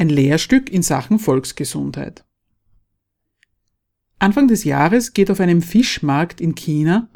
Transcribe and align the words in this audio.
Ein 0.00 0.10
Lehrstück 0.10 0.70
in 0.70 0.82
Sachen 0.82 1.18
Volksgesundheit. 1.18 2.24
Anfang 4.20 4.46
des 4.46 4.62
Jahres 4.62 5.12
geht 5.12 5.28
auf 5.28 5.40
einem 5.40 5.60
Fischmarkt 5.60 6.40
in 6.40 6.54
China 6.54 7.08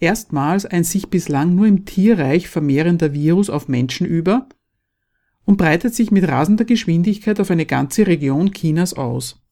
erstmals 0.00 0.64
ein 0.64 0.82
sich 0.82 1.10
bislang 1.10 1.54
nur 1.54 1.66
im 1.66 1.84
Tierreich 1.84 2.48
vermehrender 2.48 3.12
Virus 3.12 3.50
auf 3.50 3.68
Menschen 3.68 4.06
über 4.06 4.48
und 5.44 5.58
breitet 5.58 5.94
sich 5.94 6.10
mit 6.10 6.26
rasender 6.26 6.64
Geschwindigkeit 6.64 7.38
auf 7.38 7.50
eine 7.50 7.66
ganze 7.66 8.06
Region 8.06 8.50
Chinas 8.54 8.94
aus. 8.94 9.42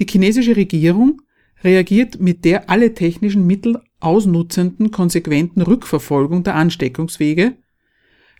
Die 0.00 0.06
chinesische 0.10 0.56
Regierung 0.56 1.22
reagiert 1.62 2.20
mit 2.20 2.44
der 2.44 2.68
alle 2.68 2.94
technischen 2.94 3.46
Mittel 3.46 3.80
ausnutzenden 4.00 4.90
konsequenten 4.90 5.62
Rückverfolgung 5.62 6.42
der 6.42 6.56
Ansteckungswege, 6.56 7.58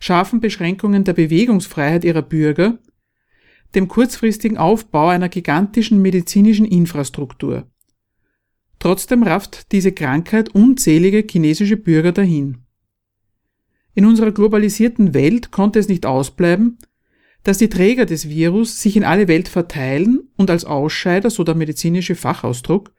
scharfen 0.01 0.41
Beschränkungen 0.41 1.05
der 1.05 1.13
Bewegungsfreiheit 1.13 2.03
ihrer 2.03 2.21
Bürger, 2.21 2.77
dem 3.73 3.87
kurzfristigen 3.87 4.57
Aufbau 4.57 5.07
einer 5.07 5.29
gigantischen 5.29 6.01
medizinischen 6.01 6.65
Infrastruktur. 6.65 7.69
Trotzdem 8.79 9.23
rafft 9.23 9.71
diese 9.71 9.91
Krankheit 9.91 10.49
unzählige 10.49 11.25
chinesische 11.29 11.77
Bürger 11.77 12.11
dahin. 12.11 12.59
In 13.95 14.05
unserer 14.05 14.31
globalisierten 14.31 15.13
Welt 15.13 15.51
konnte 15.51 15.79
es 15.79 15.87
nicht 15.87 16.05
ausbleiben, 16.05 16.77
dass 17.43 17.57
die 17.59 17.69
Träger 17.69 18.05
des 18.05 18.27
Virus 18.27 18.81
sich 18.81 18.97
in 18.97 19.03
alle 19.03 19.27
Welt 19.27 19.47
verteilen 19.47 20.29
und 20.35 20.49
als 20.49 20.65
Ausscheider, 20.65 21.29
so 21.29 21.43
der 21.43 21.55
medizinische 21.55 22.15
Fachausdruck, 22.15 22.93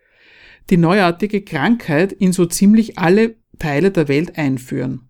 die 0.71 0.77
neuartige 0.77 1.43
Krankheit 1.43 2.13
in 2.13 2.33
so 2.33 2.47
ziemlich 2.47 2.99
alle 2.99 3.37
Teile 3.59 3.91
der 3.91 4.09
Welt 4.09 4.39
einführen. 4.39 5.09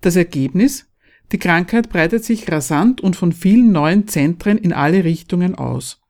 Das 0.00 0.14
Ergebnis? 0.14 0.87
Die 1.32 1.38
Krankheit 1.38 1.90
breitet 1.90 2.24
sich 2.24 2.50
rasant 2.50 3.00
und 3.00 3.16
von 3.16 3.32
vielen 3.32 3.70
neuen 3.70 4.08
Zentren 4.08 4.56
in 4.56 4.72
alle 4.72 5.04
Richtungen 5.04 5.54
aus. 5.54 6.00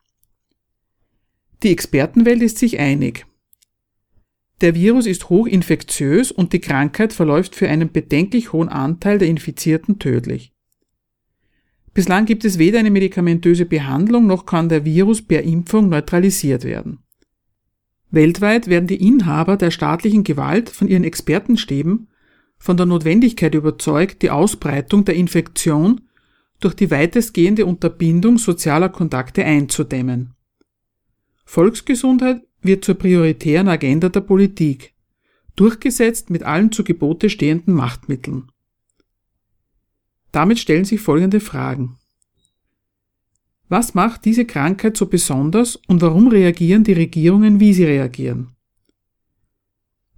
Die 1.63 1.73
Expertenwelt 1.73 2.41
ist 2.41 2.59
sich 2.59 2.79
einig. 2.79 3.27
Der 4.61 4.75
Virus 4.75 5.07
ist 5.07 5.29
hochinfektiös 5.29 6.31
und 6.33 6.53
die 6.53 6.61
Krankheit 6.61 7.13
verläuft 7.13 7.55
für 7.55 7.69
einen 7.69 7.91
bedenklich 7.91 8.53
hohen 8.53 8.69
Anteil 8.69 9.19
der 9.19 9.29
Infizierten 9.29 9.99
tödlich. 9.99 10.53
Bislang 11.95 12.27
gibt 12.27 12.45
es 12.45 12.59
weder 12.59 12.79
eine 12.79 12.91
medikamentöse 12.91 13.67
Behandlung 13.67 14.27
noch 14.27 14.47
kann 14.47 14.69
der 14.69 14.85
Virus 14.85 15.23
per 15.23 15.43
Impfung 15.43 15.89
neutralisiert 15.89 16.63
werden. 16.63 17.01
Weltweit 18.11 18.69
werden 18.69 18.87
die 18.87 19.05
Inhaber 19.05 19.57
der 19.57 19.71
staatlichen 19.71 20.25
Gewalt 20.25 20.71
von 20.71 20.89
ihren 20.89 21.05
Expertenstäben 21.05 22.09
von 22.59 22.77
der 22.77 22.87
Notwendigkeit 22.87 23.55
überzeugt, 23.55 24.23
die 24.23 24.31
Ausbreitung 24.31 25.05
der 25.05 25.15
Infektion 25.15 26.03
durch 26.61 26.75
die 26.75 26.91
weitestgehende 26.91 27.67
Unterbindung 27.67 28.39
sozialer 28.39 28.89
Kontakte 28.89 29.45
einzudämmen. 29.45 30.35
Volksgesundheit 31.45 32.43
wird 32.61 32.85
zur 32.85 32.97
prioritären 32.97 33.69
Agenda 33.69 34.09
der 34.09 34.21
Politik, 34.21 34.93
durchgesetzt 35.57 36.31
mit 36.31 36.43
allen 36.43 36.73
zu 36.73 36.85
Gebote 36.85 37.31
stehenden 37.31 37.75
Machtmitteln. 37.75 38.51
Damit 40.33 40.59
stellen 40.59 40.85
sich 40.85 41.01
folgende 41.01 41.41
Fragen. 41.41 41.97
Was 43.69 43.95
macht 43.95 44.25
diese 44.25 44.45
Krankheit 44.45 44.97
so 44.97 45.07
besonders 45.07 45.77
und 45.77 46.01
warum 46.01 46.29
reagieren 46.29 46.85
die 46.85 46.95
Regierungen, 46.95 47.61
wie 47.61 47.75
sie 47.75 47.85
reagieren? 47.85 48.57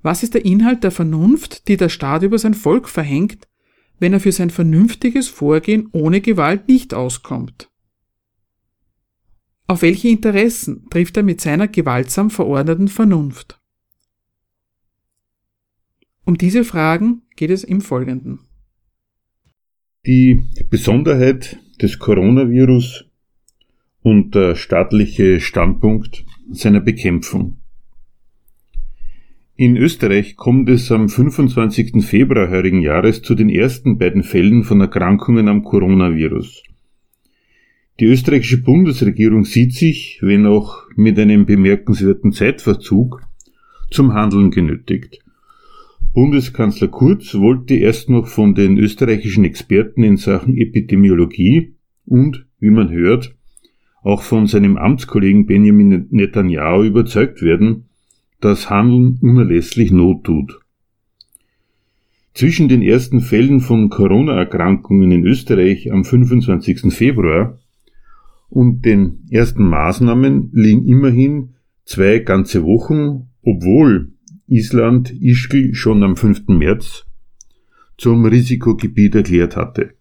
Was 0.02 0.22
ist 0.22 0.34
der 0.34 0.44
Inhalt 0.44 0.82
der 0.82 0.90
Vernunft, 0.90 1.68
die 1.68 1.76
der 1.76 1.88
Staat 1.88 2.22
über 2.22 2.38
sein 2.38 2.54
Volk 2.54 2.88
verhängt, 2.88 3.48
wenn 3.98 4.12
er 4.12 4.20
für 4.20 4.32
sein 4.32 4.50
vernünftiges 4.50 5.28
Vorgehen 5.28 5.88
ohne 5.92 6.20
Gewalt 6.20 6.68
nicht 6.68 6.94
auskommt? 6.94 7.70
Auf 9.66 9.82
welche 9.82 10.08
Interessen 10.08 10.88
trifft 10.90 11.16
er 11.16 11.22
mit 11.22 11.40
seiner 11.40 11.68
gewaltsam 11.68 12.30
verordneten 12.30 12.88
Vernunft? 12.88 13.60
Um 16.24 16.36
diese 16.36 16.64
Fragen 16.64 17.22
geht 17.36 17.50
es 17.50 17.62
im 17.62 17.80
Folgenden. 17.80 18.40
Die 20.06 20.42
Besonderheit 20.70 21.58
des 21.80 21.98
Coronavirus 21.98 23.04
und 24.02 24.34
der 24.34 24.56
staatliche 24.56 25.40
Standpunkt 25.40 26.24
seiner 26.50 26.80
Bekämpfung. 26.80 27.59
In 29.60 29.76
Österreich 29.76 30.36
kommt 30.36 30.70
es 30.70 30.90
am 30.90 31.10
25. 31.10 32.02
Februar 32.02 32.48
heurigen 32.48 32.80
Jahres 32.80 33.20
zu 33.20 33.34
den 33.34 33.50
ersten 33.50 33.98
beiden 33.98 34.22
Fällen 34.22 34.64
von 34.64 34.80
Erkrankungen 34.80 35.48
am 35.48 35.64
Coronavirus. 35.64 36.62
Die 38.00 38.06
österreichische 38.06 38.62
Bundesregierung 38.62 39.44
sieht 39.44 39.74
sich, 39.74 40.18
wenn 40.22 40.46
auch 40.46 40.84
mit 40.96 41.18
einem 41.18 41.44
bemerkenswerten 41.44 42.32
Zeitverzug, 42.32 43.20
zum 43.90 44.14
Handeln 44.14 44.50
genötigt. 44.50 45.18
Bundeskanzler 46.14 46.88
Kurz 46.88 47.34
wollte 47.34 47.74
erst 47.74 48.08
noch 48.08 48.28
von 48.28 48.54
den 48.54 48.78
österreichischen 48.78 49.44
Experten 49.44 50.02
in 50.02 50.16
Sachen 50.16 50.56
Epidemiologie 50.56 51.74
und, 52.06 52.46
wie 52.60 52.70
man 52.70 52.90
hört, 52.90 53.36
auch 54.02 54.22
von 54.22 54.46
seinem 54.46 54.78
Amtskollegen 54.78 55.44
Benjamin 55.44 56.06
Netanyahu 56.08 56.82
überzeugt 56.84 57.42
werden, 57.42 57.89
dass 58.40 58.70
Handeln 58.70 59.18
unerlässlich 59.20 59.92
Not 59.92 60.24
tut. 60.24 60.60
Zwischen 62.34 62.68
den 62.68 62.82
ersten 62.82 63.20
Fällen 63.20 63.60
von 63.60 63.90
Corona-Erkrankungen 63.90 65.10
in 65.10 65.26
Österreich 65.26 65.92
am 65.92 66.04
25. 66.04 66.92
Februar 66.94 67.58
und 68.48 68.84
den 68.84 69.26
ersten 69.30 69.64
Maßnahmen 69.64 70.50
liegen 70.52 70.86
immerhin 70.86 71.54
zwei 71.84 72.18
ganze 72.18 72.64
Wochen, 72.64 73.28
obwohl 73.42 74.12
Island 74.46 75.12
Ischgl 75.20 75.74
schon 75.74 76.02
am 76.02 76.16
5. 76.16 76.48
März 76.48 77.06
zum 77.96 78.24
Risikogebiet 78.24 79.14
erklärt 79.14 79.56
hatte. 79.56 79.94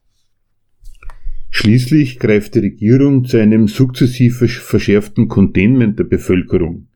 Schließlich 1.51 2.19
greift 2.19 2.55
die 2.55 2.59
Regierung 2.59 3.25
zu 3.25 3.37
einem 3.37 3.67
sukzessiv 3.67 4.37
verschärften 4.37 5.27
Containment 5.27 5.97
der 5.97 6.05
Bevölkerung. 6.05 6.88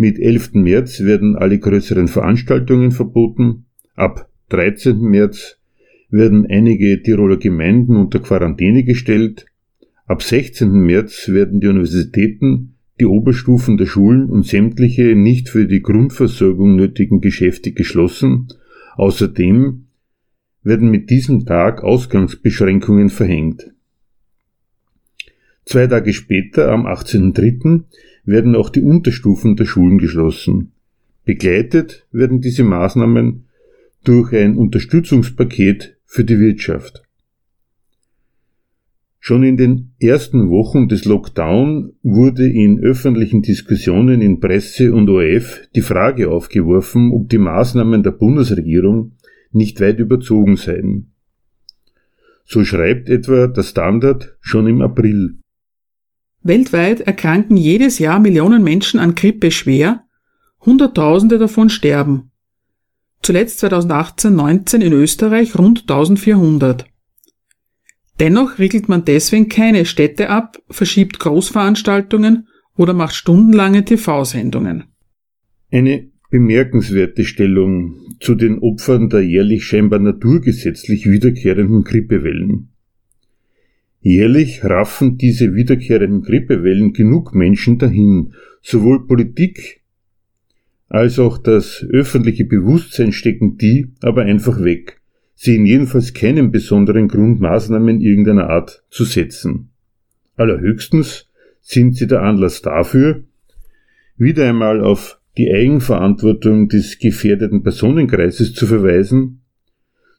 Mit 0.00 0.18
11. 0.18 0.54
März 0.54 1.00
werden 1.00 1.36
alle 1.36 1.58
größeren 1.58 2.08
Veranstaltungen 2.08 2.90
verboten. 2.90 3.66
Ab 3.96 4.30
13. 4.48 4.98
März 4.98 5.58
werden 6.08 6.46
einige 6.46 7.02
Tiroler 7.02 7.36
Gemeinden 7.36 7.96
unter 7.96 8.18
Quarantäne 8.18 8.82
gestellt. 8.82 9.44
Ab 10.06 10.22
16. 10.22 10.70
März 10.70 11.28
werden 11.28 11.60
die 11.60 11.66
Universitäten, 11.66 12.76
die 12.98 13.04
Oberstufen 13.04 13.76
der 13.76 13.84
Schulen 13.84 14.30
und 14.30 14.46
sämtliche 14.46 15.14
nicht 15.16 15.50
für 15.50 15.66
die 15.66 15.82
Grundversorgung 15.82 16.76
nötigen 16.76 17.20
Geschäfte 17.20 17.72
geschlossen. 17.72 18.48
Außerdem 18.96 19.84
werden 20.62 20.90
mit 20.90 21.10
diesem 21.10 21.44
Tag 21.44 21.84
Ausgangsbeschränkungen 21.84 23.10
verhängt. 23.10 23.70
Zwei 25.66 25.86
Tage 25.88 26.14
später, 26.14 26.72
am 26.72 26.86
18.03., 26.86 27.82
werden 28.24 28.54
auch 28.54 28.70
die 28.70 28.82
Unterstufen 28.82 29.56
der 29.56 29.64
Schulen 29.64 29.98
geschlossen. 29.98 30.72
Begleitet 31.24 32.06
werden 32.12 32.40
diese 32.40 32.64
Maßnahmen 32.64 33.46
durch 34.04 34.32
ein 34.34 34.56
Unterstützungspaket 34.56 35.96
für 36.04 36.24
die 36.24 36.38
Wirtschaft. 36.38 37.02
Schon 39.22 39.42
in 39.42 39.58
den 39.58 39.92
ersten 40.00 40.48
Wochen 40.48 40.88
des 40.88 41.04
Lockdown 41.04 41.92
wurde 42.02 42.48
in 42.48 42.80
öffentlichen 42.80 43.42
Diskussionen 43.42 44.22
in 44.22 44.40
Presse 44.40 44.94
und 44.94 45.10
ORF 45.10 45.68
die 45.76 45.82
Frage 45.82 46.30
aufgeworfen, 46.30 47.12
ob 47.12 47.28
die 47.28 47.38
Maßnahmen 47.38 48.02
der 48.02 48.12
Bundesregierung 48.12 49.12
nicht 49.52 49.80
weit 49.80 49.98
überzogen 49.98 50.56
seien. 50.56 51.12
So 52.46 52.64
schreibt 52.64 53.10
etwa 53.10 53.46
der 53.46 53.62
Standard 53.62 54.36
schon 54.40 54.66
im 54.66 54.80
April. 54.80 55.39
Weltweit 56.42 57.00
erkranken 57.00 57.56
jedes 57.56 57.98
Jahr 57.98 58.18
Millionen 58.18 58.62
Menschen 58.62 58.98
an 58.98 59.14
Grippe 59.14 59.50
schwer, 59.50 60.04
Hunderttausende 60.64 61.38
davon 61.38 61.70
sterben. 61.70 62.30
Zuletzt 63.22 63.62
2018-19 63.64 64.80
in 64.80 64.92
Österreich 64.92 65.58
rund 65.58 65.82
1400. 65.82 66.86
Dennoch 68.18 68.58
riegelt 68.58 68.88
man 68.88 69.04
deswegen 69.04 69.48
keine 69.48 69.84
Städte 69.84 70.30
ab, 70.30 70.62
verschiebt 70.68 71.18
Großveranstaltungen 71.18 72.48
oder 72.76 72.92
macht 72.94 73.14
stundenlange 73.14 73.84
TV-Sendungen. 73.84 74.84
Eine 75.70 76.10
bemerkenswerte 76.30 77.24
Stellung 77.24 78.16
zu 78.20 78.34
den 78.34 78.58
Opfern 78.58 79.08
der 79.08 79.22
jährlich 79.22 79.64
scheinbar 79.64 79.98
naturgesetzlich 79.98 81.10
wiederkehrenden 81.10 81.84
Grippewellen. 81.84 82.69
Jährlich 84.02 84.64
raffen 84.64 85.18
diese 85.18 85.54
wiederkehrenden 85.54 86.22
Grippewellen 86.22 86.92
genug 86.92 87.34
Menschen 87.34 87.78
dahin, 87.78 88.32
sowohl 88.62 89.06
Politik 89.06 89.80
als 90.88 91.18
auch 91.18 91.38
das 91.38 91.86
öffentliche 91.88 92.44
Bewusstsein 92.44 93.12
stecken 93.12 93.56
die 93.56 93.92
aber 94.02 94.22
einfach 94.22 94.62
weg, 94.62 95.00
sehen 95.34 95.64
jedenfalls 95.64 96.14
keinen 96.14 96.50
besonderen 96.50 97.08
Grund, 97.08 97.40
Maßnahmen 97.40 98.00
irgendeiner 98.00 98.50
Art 98.50 98.82
zu 98.90 99.04
setzen. 99.04 99.70
Allerhöchstens 100.36 101.28
sind 101.60 101.96
sie 101.96 102.08
der 102.08 102.22
Anlass 102.22 102.62
dafür, 102.62 103.22
wieder 104.16 104.48
einmal 104.48 104.80
auf 104.80 105.20
die 105.38 105.52
Eigenverantwortung 105.52 106.68
des 106.68 106.98
gefährdeten 106.98 107.62
Personenkreises 107.62 108.52
zu 108.54 108.66
verweisen, 108.66 109.42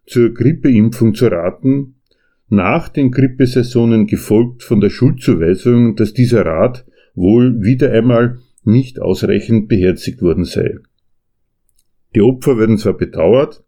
zur 0.05 0.33
Grippeimpfung 0.33 1.13
zu 1.15 1.27
raten, 1.27 1.95
nach 2.51 2.89
den 2.89 3.11
Grippesaisonen 3.11 4.07
gefolgt 4.07 4.63
von 4.63 4.81
der 4.81 4.89
Schuldzuweisung, 4.89 5.95
dass 5.95 6.13
dieser 6.13 6.45
Rat 6.45 6.85
wohl 7.15 7.61
wieder 7.61 7.91
einmal 7.91 8.39
nicht 8.65 9.01
ausreichend 9.01 9.69
beherzigt 9.69 10.21
worden 10.21 10.43
sei. 10.43 10.75
Die 12.13 12.21
Opfer 12.21 12.57
werden 12.57 12.77
zwar 12.77 12.97
bedauert, 12.97 13.63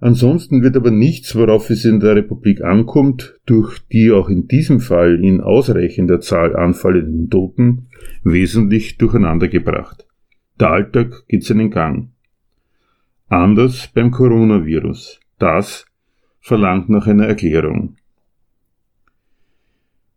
ansonsten 0.00 0.64
wird 0.64 0.76
aber 0.76 0.90
nichts, 0.90 1.36
worauf 1.36 1.70
es 1.70 1.84
in 1.84 2.00
der 2.00 2.16
Republik 2.16 2.60
ankommt, 2.62 3.38
durch 3.46 3.78
die 3.92 4.10
auch 4.10 4.28
in 4.28 4.48
diesem 4.48 4.80
Fall 4.80 5.24
in 5.24 5.40
ausreichender 5.40 6.20
Zahl 6.20 6.56
anfallenden 6.56 7.30
Toten, 7.30 7.86
wesentlich 8.24 8.98
durcheinandergebracht. 8.98 10.08
Der 10.58 10.70
Alltag 10.70 11.22
geht 11.28 11.44
seinen 11.44 11.70
Gang. 11.70 12.10
Anders 13.28 13.90
beim 13.94 14.10
Coronavirus. 14.10 15.20
Das 15.38 15.86
verlangt 16.40 16.88
nach 16.88 17.06
einer 17.06 17.26
Erklärung. 17.26 17.97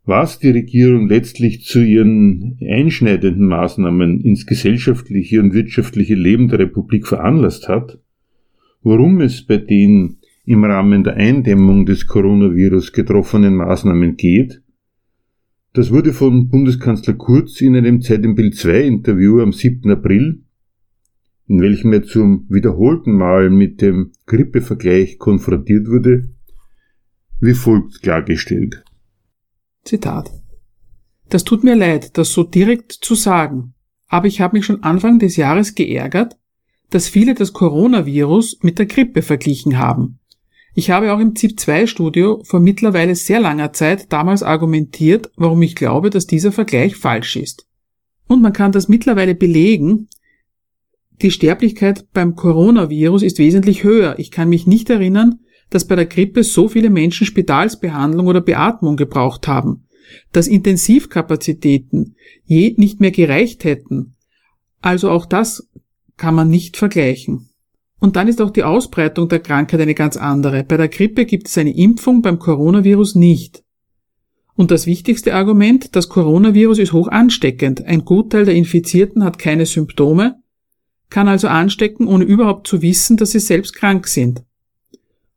Was 0.03 0.39
die 0.39 0.49
Regierung 0.49 1.07
letztlich 1.07 1.63
zu 1.63 1.79
ihren 1.79 2.57
einschneidenden 2.59 3.47
Maßnahmen 3.47 4.21
ins 4.21 4.47
gesellschaftliche 4.47 5.39
und 5.39 5.53
wirtschaftliche 5.53 6.15
Leben 6.15 6.47
der 6.47 6.59
Republik 6.59 7.07
veranlasst 7.07 7.67
hat, 7.67 7.99
worum 8.81 9.21
es 9.21 9.45
bei 9.45 9.57
den 9.57 10.17
im 10.43 10.63
Rahmen 10.63 11.03
der 11.03 11.17
Eindämmung 11.17 11.85
des 11.85 12.07
Coronavirus 12.07 12.93
getroffenen 12.93 13.55
Maßnahmen 13.55 14.17
geht, 14.17 14.63
das 15.73 15.91
wurde 15.91 16.13
von 16.13 16.49
Bundeskanzler 16.49 17.13
Kurz 17.13 17.61
in 17.61 17.75
einem 17.75 18.01
Zeit 18.01 18.25
im 18.25 18.35
Bild 18.35 18.55
2 18.55 18.81
Interview 18.81 19.39
am 19.39 19.53
7. 19.53 19.89
April, 19.91 20.41
in 21.47 21.61
welchem 21.61 21.93
er 21.93 22.03
zum 22.03 22.45
wiederholten 22.49 23.13
Mal 23.13 23.49
mit 23.51 23.81
dem 23.81 24.11
Grippevergleich 24.25 25.19
konfrontiert 25.19 25.87
wurde, 25.87 26.29
wie 27.39 27.53
folgt 27.53 28.01
klargestellt. 28.01 28.83
Zitat. 29.83 30.31
Das 31.29 31.43
tut 31.43 31.63
mir 31.63 31.75
leid, 31.75 32.17
das 32.17 32.31
so 32.31 32.43
direkt 32.43 32.91
zu 32.91 33.15
sagen, 33.15 33.73
aber 34.07 34.27
ich 34.27 34.41
habe 34.41 34.57
mich 34.57 34.65
schon 34.65 34.83
Anfang 34.83 35.19
des 35.19 35.37
Jahres 35.37 35.75
geärgert, 35.75 36.37
dass 36.89 37.07
viele 37.07 37.33
das 37.33 37.53
Coronavirus 37.53 38.59
mit 38.61 38.77
der 38.77 38.85
Grippe 38.85 39.21
verglichen 39.21 39.77
haben. 39.77 40.19
Ich 40.73 40.89
habe 40.89 41.13
auch 41.13 41.19
im 41.19 41.35
ZIP-2-Studio 41.35 42.43
vor 42.43 42.59
mittlerweile 42.59 43.15
sehr 43.15 43.39
langer 43.39 43.73
Zeit 43.73 44.11
damals 44.11 44.43
argumentiert, 44.43 45.31
warum 45.35 45.61
ich 45.61 45.75
glaube, 45.75 46.09
dass 46.09 46.27
dieser 46.27 46.51
Vergleich 46.51 46.95
falsch 46.95 47.35
ist. 47.35 47.67
Und 48.27 48.41
man 48.41 48.53
kann 48.53 48.71
das 48.71 48.87
mittlerweile 48.87 49.35
belegen. 49.35 50.07
Die 51.21 51.31
Sterblichkeit 51.31 52.05
beim 52.13 52.35
Coronavirus 52.35 53.23
ist 53.23 53.37
wesentlich 53.37 53.83
höher. 53.83 54.17
Ich 54.17 54.31
kann 54.31 54.49
mich 54.49 54.65
nicht 54.65 54.89
erinnern, 54.89 55.39
dass 55.71 55.85
bei 55.85 55.95
der 55.95 56.05
Grippe 56.05 56.43
so 56.43 56.67
viele 56.67 56.91
Menschen 56.91 57.25
Spitalsbehandlung 57.25 58.27
oder 58.27 58.41
Beatmung 58.41 58.97
gebraucht 58.97 59.47
haben, 59.47 59.87
dass 60.31 60.47
Intensivkapazitäten 60.47 62.15
je 62.45 62.75
nicht 62.77 62.99
mehr 62.99 63.11
gereicht 63.11 63.63
hätten. 63.63 64.13
Also 64.81 65.09
auch 65.09 65.25
das 65.25 65.67
kann 66.17 66.35
man 66.35 66.49
nicht 66.49 66.77
vergleichen. 66.77 67.49
Und 67.99 68.15
dann 68.15 68.27
ist 68.27 68.41
auch 68.41 68.49
die 68.49 68.63
Ausbreitung 68.63 69.29
der 69.29 69.39
Krankheit 69.39 69.79
eine 69.79 69.95
ganz 69.95 70.17
andere. 70.17 70.63
Bei 70.63 70.75
der 70.75 70.89
Grippe 70.89 71.25
gibt 71.25 71.47
es 71.47 71.57
eine 71.57 71.75
Impfung, 71.75 72.21
beim 72.21 72.39
Coronavirus 72.39 73.15
nicht. 73.15 73.63
Und 74.55 74.71
das 74.71 74.85
wichtigste 74.85 75.33
Argument, 75.33 75.95
das 75.95 76.09
Coronavirus 76.09 76.79
ist 76.79 76.93
hoch 76.93 77.07
ansteckend. 77.07 77.85
Ein 77.85 78.03
Gutteil 78.03 78.45
der 78.45 78.55
Infizierten 78.55 79.23
hat 79.23 79.39
keine 79.39 79.65
Symptome, 79.65 80.41
kann 81.09 81.27
also 81.27 81.47
anstecken, 81.47 82.07
ohne 82.07 82.25
überhaupt 82.25 82.67
zu 82.67 82.81
wissen, 82.81 83.17
dass 83.17 83.31
sie 83.31 83.39
selbst 83.39 83.73
krank 83.73 84.07
sind. 84.07 84.43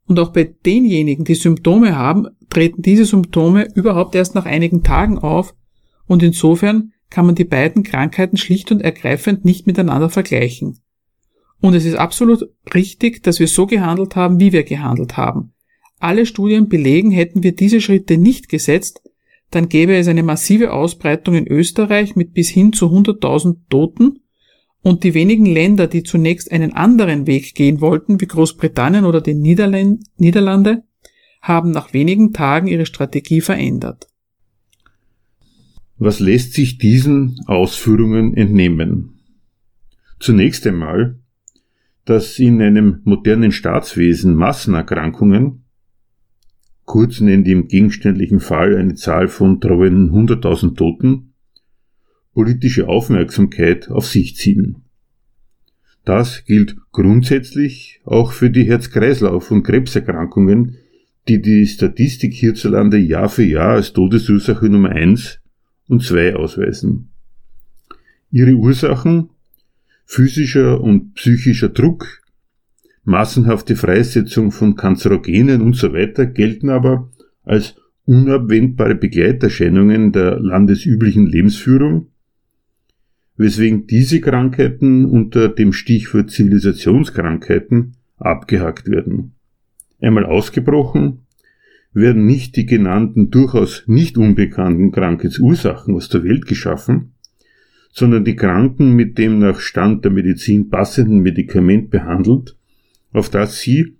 Und 0.07 0.19
auch 0.19 0.33
bei 0.33 0.45
denjenigen, 0.45 1.25
die 1.25 1.35
Symptome 1.35 1.97
haben, 1.97 2.29
treten 2.51 2.83
diese 2.83 3.05
Symptome 3.05 3.69
überhaupt 3.75 4.15
erst 4.15 4.35
nach 4.35 4.45
einigen 4.45 4.83
Tagen 4.83 5.19
auf 5.19 5.55
und 6.07 6.23
insofern 6.23 6.93
kann 7.11 7.27
man 7.27 7.35
die 7.35 7.45
beiden 7.45 7.83
Krankheiten 7.83 8.37
schlicht 8.37 8.71
und 8.73 8.81
ergreifend 8.81 9.45
nicht 9.45 9.67
miteinander 9.67 10.11
vergleichen. 10.11 10.81
Und 11.61 11.75
es 11.75 11.85
ist 11.85 11.95
absolut 11.95 12.45
richtig, 12.75 13.23
dass 13.23 13.41
wir 13.41 13.49
so 13.49 13.67
gehandelt 13.67 14.17
haben, 14.17 14.41
wie 14.41 14.53
wir 14.53 14.65
gehandelt 14.65 15.17
haben. 15.17 15.55
Alle 15.99 16.27
Studien 16.27 16.69
belegen, 16.69 17.11
hätten 17.11 17.43
wir 17.43 17.55
diese 17.55 17.81
Schritte 17.81 18.19
nicht 18.19 18.49
gesetzt, 18.49 19.03
dann 19.51 19.69
gäbe 19.69 19.95
es 19.95 20.09
eine 20.09 20.23
massive 20.23 20.73
Ausbreitung 20.73 21.37
in 21.37 21.47
Österreich 21.47 22.17
mit 22.17 22.35
bis 22.35 22.49
hin 22.49 22.73
zu 22.73 22.87
100.000 22.87 23.57
Toten 23.71 24.24
und 24.85 25.03
die 25.03 25.15
wenigen 25.15 25.47
Länder, 25.47 25.87
die 25.87 26.03
zunächst 26.03 26.53
einen 26.53 26.75
anderen 26.75 27.27
Weg 27.27 27.55
gehen 27.55 27.81
wollten, 27.81 28.21
wie 28.21 28.27
Großbritannien 28.27 29.07
oder 29.07 29.23
die 29.23 29.35
Niederlande, 29.35 30.85
haben 31.41 31.71
nach 31.71 31.95
wenigen 31.95 32.33
Tagen 32.33 32.69
ihre 32.69 32.85
Strategie 32.85 33.41
verändert. 33.41 34.07
Was 35.97 36.21
lässt 36.21 36.53
sich 36.53 36.77
diesen 36.77 37.41
Ausführungen 37.47 38.37
entnehmen? 38.37 39.21
Zunächst 40.21 40.67
einmal, 40.67 41.19
dass 42.05 42.39
in 42.39 42.61
einem 42.61 43.01
modernen 43.05 43.53
Staatswesen 43.53 44.35
Massenerkrankungen, 44.35 45.65
kurz 46.85 47.21
nennt 47.21 47.49
im 47.49 47.69
gegenständlichen 47.69 48.41
Fall 48.41 48.77
eine 48.77 48.97
Zahl 48.97 49.29
von 49.29 49.63
treuen 49.63 50.11
100.000 50.11 50.77
Toten, 50.77 51.34
politische 52.35 52.89
Aufmerksamkeit 52.89 53.89
auf 53.89 54.07
sich 54.07 54.37
ziehen. 54.37 54.83
Das 56.05 56.45
gilt 56.45 56.77
grundsätzlich 56.93 58.01
auch 58.05 58.33
für 58.33 58.51
die 58.51 58.65
Herz-Kreislauf- 58.65 59.51
und 59.51 59.63
Krebserkrankungen, 59.63 60.77
die 61.29 61.41
die 61.41 61.67
Statistik 61.67 62.35
hierzulande 62.35 62.99
Jahr 62.99 63.31
für 63.31 63.45
Jahr 63.45 63.77
als 63.77 63.95
Todesursache 63.95 64.67
Nummer 64.67 64.91
1 64.91 65.41
und 65.89 66.03
2 66.03 66.37
ausweisen. 66.37 67.09
Ihre 68.31 68.53
Ursachen 68.53 69.31
physischer 70.05 70.83
und 70.83 71.15
psychischer 71.15 71.71
Druck, 71.71 72.21
massenhafte 73.05 73.77
Freisetzung 73.77 74.51
von 74.51 74.77
Kanzerogenen 74.77 75.63
und 75.63 75.77
so 75.77 75.93
weiter 75.95 76.27
gelten 76.27 76.69
aber 76.69 77.11
als 77.43 77.77
unabwendbare 78.07 78.95
Begleiterscheinungen 78.95 80.13
der 80.13 80.39
landesüblichen 80.41 81.27
Lebensführung, 81.27 82.09
weswegen 83.37 83.87
diese 83.87 84.21
Krankheiten 84.21 85.05
unter 85.05 85.49
dem 85.49 85.73
Stichwort 85.73 86.31
Zivilisationskrankheiten 86.31 87.97
abgehakt 88.19 88.89
werden. 88.89 89.33
Einmal 90.01 90.27
ausgebrochen, 90.27 91.25
werden 91.95 92.27
nicht 92.27 92.57
die 92.57 92.67
genannten 92.67 93.31
durchaus 93.31 93.85
nicht 93.87 94.19
unbekannten 94.19 94.91
Krankheitsursachen 94.91 95.95
aus 95.95 96.09
der 96.09 96.25
Welt 96.25 96.47
geschaffen, 96.47 97.13
sondern 97.93 98.25
die 98.25 98.35
Kranken 98.35 98.95
mit 98.95 99.17
dem 99.17 99.39
nach 99.39 99.61
Stand 99.61 100.05
der 100.05 100.11
Medizin 100.11 100.69
passenden 100.69 101.21
Medikament 101.21 101.91
behandelt, 101.91 102.57
auf 103.13 103.31
das 103.31 103.61
sie 103.61 103.97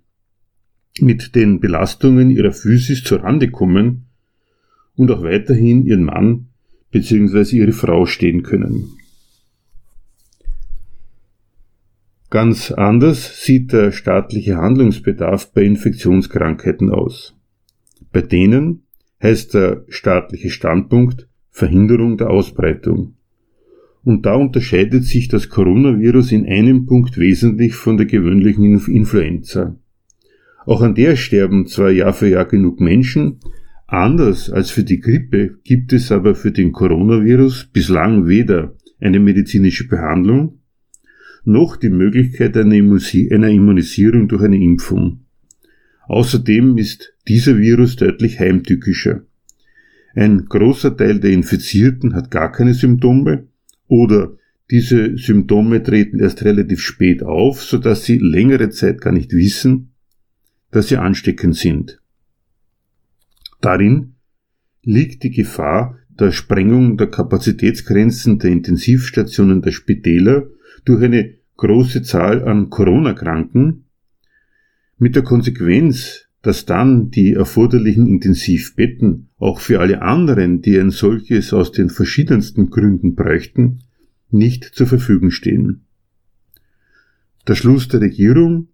mit 0.99 1.35
den 1.35 1.61
Belastungen 1.61 2.29
ihrer 2.29 2.51
Physis 2.51 3.03
zurande 3.03 3.49
kommen 3.49 4.07
und 4.95 5.09
auch 5.11 5.23
weiterhin 5.23 5.85
ihren 5.85 6.03
Mann 6.03 6.47
bzw. 6.91 7.55
ihre 7.55 7.71
Frau 7.71 8.05
stehen 8.05 8.43
können. 8.43 8.89
Ganz 12.35 12.69
anders 12.69 13.45
sieht 13.45 13.71
der 13.71 13.93
staatliche 13.93 14.57
Handlungsbedarf 14.57 15.53
bei 15.53 15.61
Infektionskrankheiten 15.61 16.89
aus. 16.89 17.33
Bei 18.11 18.21
denen 18.21 18.83
heißt 19.23 19.53
der 19.53 19.85
staatliche 19.87 20.49
Standpunkt 20.49 21.29
Verhinderung 21.49 22.17
der 22.17 22.29
Ausbreitung. 22.29 23.15
Und 24.03 24.25
da 24.25 24.33
unterscheidet 24.35 25.05
sich 25.05 25.29
das 25.29 25.47
Coronavirus 25.47 26.33
in 26.33 26.45
einem 26.45 26.85
Punkt 26.85 27.17
wesentlich 27.17 27.75
von 27.75 27.95
der 27.95 28.05
gewöhnlichen 28.05 28.81
Influenza. 28.85 29.77
Auch 30.65 30.81
an 30.81 30.93
der 30.93 31.15
sterben 31.15 31.67
zwar 31.67 31.89
Jahr 31.89 32.11
für 32.11 32.27
Jahr 32.27 32.43
genug 32.43 32.81
Menschen, 32.81 33.39
Anders 33.87 34.49
als 34.49 34.71
für 34.71 34.83
die 34.83 34.99
Grippe 34.99 35.59
gibt 35.63 35.93
es 35.93 36.11
aber 36.11 36.35
für 36.35 36.51
den 36.51 36.73
Coronavirus 36.73 37.69
bislang 37.71 38.27
weder 38.27 38.75
eine 38.99 39.21
medizinische 39.21 39.87
Behandlung 39.87 40.59
noch 41.47 41.77
die 41.77 41.89
Möglichkeit 41.89 42.57
einer 42.57 42.75
Immunisierung 42.75 44.27
durch 44.27 44.43
eine 44.43 44.61
Impfung. 44.61 45.25
Außerdem 46.07 46.77
ist 46.77 47.13
dieser 47.27 47.57
Virus 47.57 47.95
deutlich 47.95 48.39
heimtückischer. 48.39 49.23
Ein 50.13 50.45
großer 50.45 50.95
Teil 50.95 51.19
der 51.19 51.31
Infizierten 51.31 52.13
hat 52.13 52.31
gar 52.31 52.51
keine 52.51 52.73
Symptome 52.73 53.47
oder 53.87 54.37
diese 54.71 55.17
Symptome 55.17 55.83
treten 55.83 56.19
erst 56.19 56.43
relativ 56.43 56.81
spät 56.81 57.21
auf, 57.21 57.61
so 57.61 57.77
dass 57.77 58.05
sie 58.05 58.17
längere 58.17 58.69
Zeit 58.69 59.01
gar 59.01 59.11
nicht 59.11 59.31
wissen, 59.33 59.91
dass 60.71 60.87
sie 60.87 60.97
ansteckend 60.97 61.55
sind. 61.55 62.01
Darin 63.61 64.15
liegt 64.83 65.23
die 65.23 65.31
Gefahr 65.31 65.97
der 66.19 66.31
Sprengung 66.31 66.97
der 66.97 67.07
Kapazitätsgrenzen 67.07 68.39
der 68.39 68.51
Intensivstationen 68.51 69.61
der 69.61 69.71
Spitäler 69.71 70.47
durch 70.83 71.03
eine 71.03 71.35
große 71.57 72.01
Zahl 72.03 72.43
an 72.43 72.69
Corona-Kranken, 72.69 73.85
mit 74.97 75.15
der 75.15 75.23
Konsequenz, 75.23 76.27
dass 76.41 76.65
dann 76.65 77.09
die 77.09 77.33
erforderlichen 77.33 78.07
Intensivbetten 78.07 79.29
auch 79.37 79.59
für 79.59 79.79
alle 79.79 80.01
anderen, 80.01 80.61
die 80.61 80.79
ein 80.79 80.91
solches 80.91 81.53
aus 81.53 81.71
den 81.71 81.89
verschiedensten 81.89 82.69
Gründen 82.69 83.15
bräuchten, 83.15 83.79
nicht 84.29 84.63
zur 84.63 84.87
Verfügung 84.87 85.31
stehen. 85.31 85.85
Der 87.47 87.55
Schluss 87.55 87.87
der 87.87 88.01
Regierung, 88.01 88.67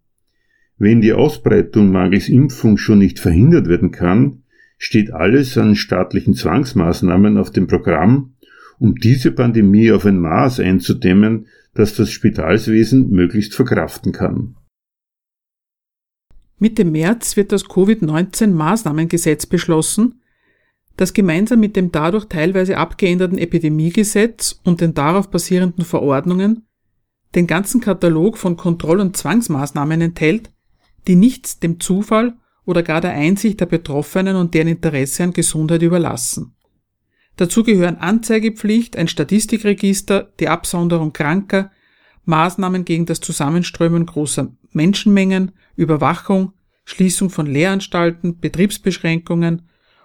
wenn 0.77 1.01
die 1.01 1.13
Ausbreitung 1.13 1.91
mangels 1.91 2.29
Impfung 2.29 2.77
schon 2.77 2.99
nicht 2.99 3.19
verhindert 3.19 3.67
werden 3.67 3.91
kann, 3.91 4.43
steht 4.77 5.13
alles 5.13 5.57
an 5.57 5.75
staatlichen 5.75 6.33
Zwangsmaßnahmen 6.33 7.37
auf 7.37 7.51
dem 7.51 7.67
Programm, 7.67 8.33
um 8.81 8.95
diese 8.95 9.31
Pandemie 9.31 9.91
auf 9.91 10.05
ein 10.07 10.17
Maß 10.17 10.59
einzudämmen, 10.59 11.45
das 11.75 11.95
das 11.95 12.09
Spitalswesen 12.09 13.11
möglichst 13.11 13.53
verkraften 13.53 14.11
kann. 14.11 14.55
Mitte 16.57 16.83
März 16.83 17.37
wird 17.37 17.51
das 17.51 17.65
Covid-19-Maßnahmengesetz 17.65 19.45
beschlossen, 19.45 20.21
das 20.97 21.13
gemeinsam 21.13 21.59
mit 21.59 21.75
dem 21.75 21.91
dadurch 21.91 22.25
teilweise 22.25 22.77
abgeänderten 22.77 23.37
Epidemiegesetz 23.37 24.59
und 24.63 24.81
den 24.81 24.95
darauf 24.95 25.29
basierenden 25.29 25.85
Verordnungen 25.85 26.65
den 27.35 27.47
ganzen 27.47 27.81
Katalog 27.81 28.37
von 28.37 28.57
Kontroll- 28.57 28.99
und 28.99 29.15
Zwangsmaßnahmen 29.15 30.01
enthält, 30.01 30.51
die 31.07 31.15
nichts 31.15 31.59
dem 31.59 31.79
Zufall 31.79 32.33
oder 32.65 32.83
gar 32.83 32.99
der 32.99 33.11
Einsicht 33.11 33.61
der 33.61 33.67
Betroffenen 33.67 34.35
und 34.35 34.53
deren 34.53 34.67
Interesse 34.67 35.23
an 35.23 35.33
Gesundheit 35.33 35.81
überlassen. 35.81 36.55
Dazu 37.37 37.63
gehören 37.63 37.97
Anzeigepflicht, 37.97 38.97
ein 38.97 39.07
Statistikregister, 39.07 40.31
die 40.39 40.47
Absonderung 40.47 41.13
Kranker, 41.13 41.71
Maßnahmen 42.25 42.85
gegen 42.85 43.05
das 43.05 43.19
Zusammenströmen 43.19 44.05
großer 44.05 44.51
Menschenmengen, 44.71 45.53
Überwachung, 45.75 46.53
Schließung 46.85 47.29
von 47.29 47.45
Lehranstalten, 47.45 48.39
Betriebsbeschränkungen 48.39 49.63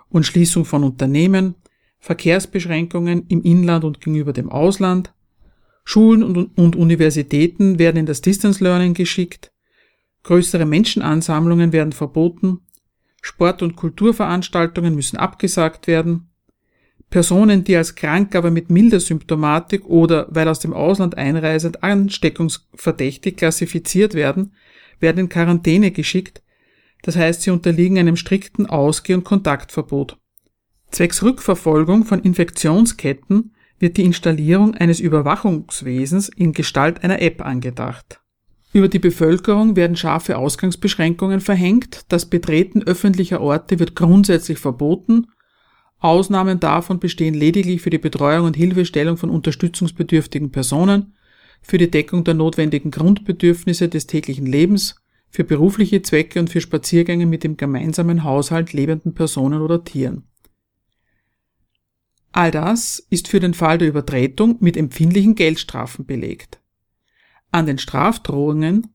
und 0.09 0.25
Schließung 0.25 0.65
von 0.65 0.85
Unternehmen, 0.85 1.57
Verkehrsbeschränkungen 1.99 3.27
im 3.29 3.43
Inland 3.43 3.85
und 3.85 4.01
gegenüber 4.01 4.33
dem 4.33 4.51
Ausland, 4.51 5.13
Schulen 5.85 6.23
und, 6.23 6.59
und 6.59 6.77
Universitäten 6.77 7.79
werden 7.79 7.99
in 7.99 8.07
das 8.07 8.21
Distance 8.21 8.63
Learning 8.63 8.95
geschickt, 8.95 9.53
größere 10.25 10.67
Menschenansammlungen 10.67 11.73
werden 11.73 11.93
verboten, 11.93 12.61
Sport- 13.23 13.63
und 13.63 13.77
Kulturveranstaltungen 13.77 14.95
müssen 14.95 15.17
abgesagt 15.17 15.87
werden, 15.87 16.29
Personen, 17.11 17.65
die 17.65 17.77
als 17.77 17.95
krank, 17.95 18.35
aber 18.35 18.51
mit 18.51 18.71
milder 18.71 19.01
Symptomatik 19.01 19.85
oder 19.87 20.27
weil 20.31 20.49
aus 20.49 20.59
dem 20.59 20.73
Ausland 20.73 21.17
einreisend 21.17 21.83
ansteckungsverdächtig 21.83 23.37
klassifiziert 23.37 24.15
werden, 24.15 24.55
werden 24.99 25.21
in 25.21 25.29
Quarantäne 25.29 25.93
geschickt, 25.93 26.43
das 27.03 27.17
heißt, 27.17 27.43
sie 27.43 27.51
unterliegen 27.51 27.99
einem 27.99 28.17
strikten 28.17 28.67
Ausgeh- 28.67 29.15
und 29.15 29.25
Kontaktverbot. 29.25 30.19
Zwecks 30.91 31.23
Rückverfolgung 31.23 32.05
von 32.05 32.21
Infektionsketten 32.21 33.53
wird 33.79 33.97
die 33.97 34.05
Installierung 34.05 34.75
eines 34.75 35.01
Überwachungswesens 35.01 36.29
in 36.29 36.53
Gestalt 36.53 37.05
einer 37.05 37.21
App 37.21 37.45
angedacht. 37.45 38.21
Über 38.73 38.89
die 38.89 38.99
Bevölkerung 38.99 39.77
werden 39.77 39.97
scharfe 39.97 40.37
Ausgangsbeschränkungen 40.37 41.41
verhängt, 41.41 42.05
das 42.09 42.27
Betreten 42.27 42.83
öffentlicher 42.83 43.41
Orte 43.41 43.79
wird 43.79 43.95
grundsätzlich 43.95 44.59
verboten 44.59 45.29
Ausnahmen 45.99 46.61
davon 46.61 47.01
bestehen 47.01 47.35
lediglich 47.35 47.81
für 47.81 47.91
die 47.91 47.99
Betreuung 47.99 48.47
und 48.47 48.57
Hilfestellung 48.57 49.17
von 49.17 49.31
unterstützungsbedürftigen 49.31 50.51
Personen, 50.51 51.15
für 51.63 51.79
die 51.79 51.91
Deckung 51.91 52.23
der 52.25 52.35
notwendigen 52.35 52.91
Grundbedürfnisse 52.91 53.89
des 53.89 54.07
täglichen 54.07 54.47
Lebens, 54.47 54.97
für 55.31 55.45
berufliche 55.45 56.03
Zwecke 56.03 56.39
und 56.39 56.51
für 56.51 56.61
Spaziergänge 56.61 57.27
mit 57.27 57.45
dem 57.45 57.57
gemeinsamen 57.57 58.25
Haushalt 58.25 58.73
lebenden 58.73 59.15
Personen 59.15 59.61
oder 59.61 59.83
Tieren. 59.85 60.25
All 62.33 62.51
das 62.51 62.99
ist 63.11 63.29
für 63.29 63.41
den 63.41 63.55
Fall 63.55 63.79
der 63.79 63.89
Übertretung 63.89 64.57
mit 64.61 64.77
empfindlichen 64.77 65.35
Geldstrafen 65.35 66.05
belegt. 66.05 66.61
An 67.51 67.67
den 67.67 67.79
Strafdrohungen, 67.79 68.95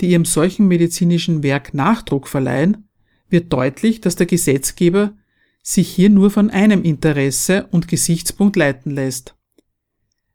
die 0.00 0.10
ihrem 0.10 0.26
solchen 0.26 0.68
medizinischen 0.68 1.42
Werk 1.42 1.72
Nachdruck 1.72 2.28
verleihen, 2.28 2.88
wird 3.30 3.52
deutlich, 3.52 4.02
dass 4.02 4.16
der 4.16 4.26
Gesetzgeber 4.26 5.14
sich 5.62 5.88
hier 5.88 6.10
nur 6.10 6.30
von 6.30 6.50
einem 6.50 6.82
Interesse 6.82 7.68
und 7.70 7.88
Gesichtspunkt 7.88 8.56
leiten 8.56 8.90
lässt. 8.90 9.36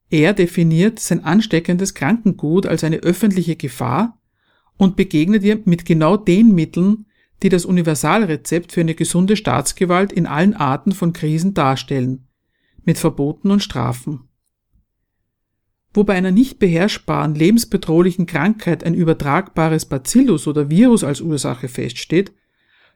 Er 0.09 0.33
definiert 0.33 0.99
sein 0.99 1.23
ansteckendes 1.23 1.93
Krankengut 1.93 2.65
als 2.65 2.83
eine 2.85 2.97
öffentliche 2.97 3.57
Gefahr 3.57 4.21
und 4.77 4.95
begegnet 4.95 5.43
ihr 5.43 5.59
mit 5.65 5.85
genau 5.85 6.15
den 6.15 6.55
Mitteln, 6.55 7.05
die 7.43 7.49
das 7.49 7.65
Universalrezept 7.65 8.71
für 8.71 8.81
eine 8.81 8.95
gesunde 8.95 9.35
Staatsgewalt 9.35 10.13
in 10.13 10.25
allen 10.25 10.53
Arten 10.53 10.93
von 10.93 11.13
Krisen 11.13 11.53
darstellen, 11.53 12.27
mit 12.83 12.97
Verboten 12.97 13.51
und 13.51 13.61
Strafen. 13.61 14.29
Wo 15.93 16.03
bei 16.03 16.13
einer 16.13 16.31
nicht 16.31 16.57
beherrschbaren, 16.57 17.35
lebensbedrohlichen 17.35 18.27
Krankheit 18.27 18.83
ein 18.83 18.93
übertragbares 18.93 19.85
Bacillus 19.85 20.47
oder 20.47 20.69
Virus 20.69 21.03
als 21.03 21.21
Ursache 21.21 21.67
feststeht, 21.67 22.33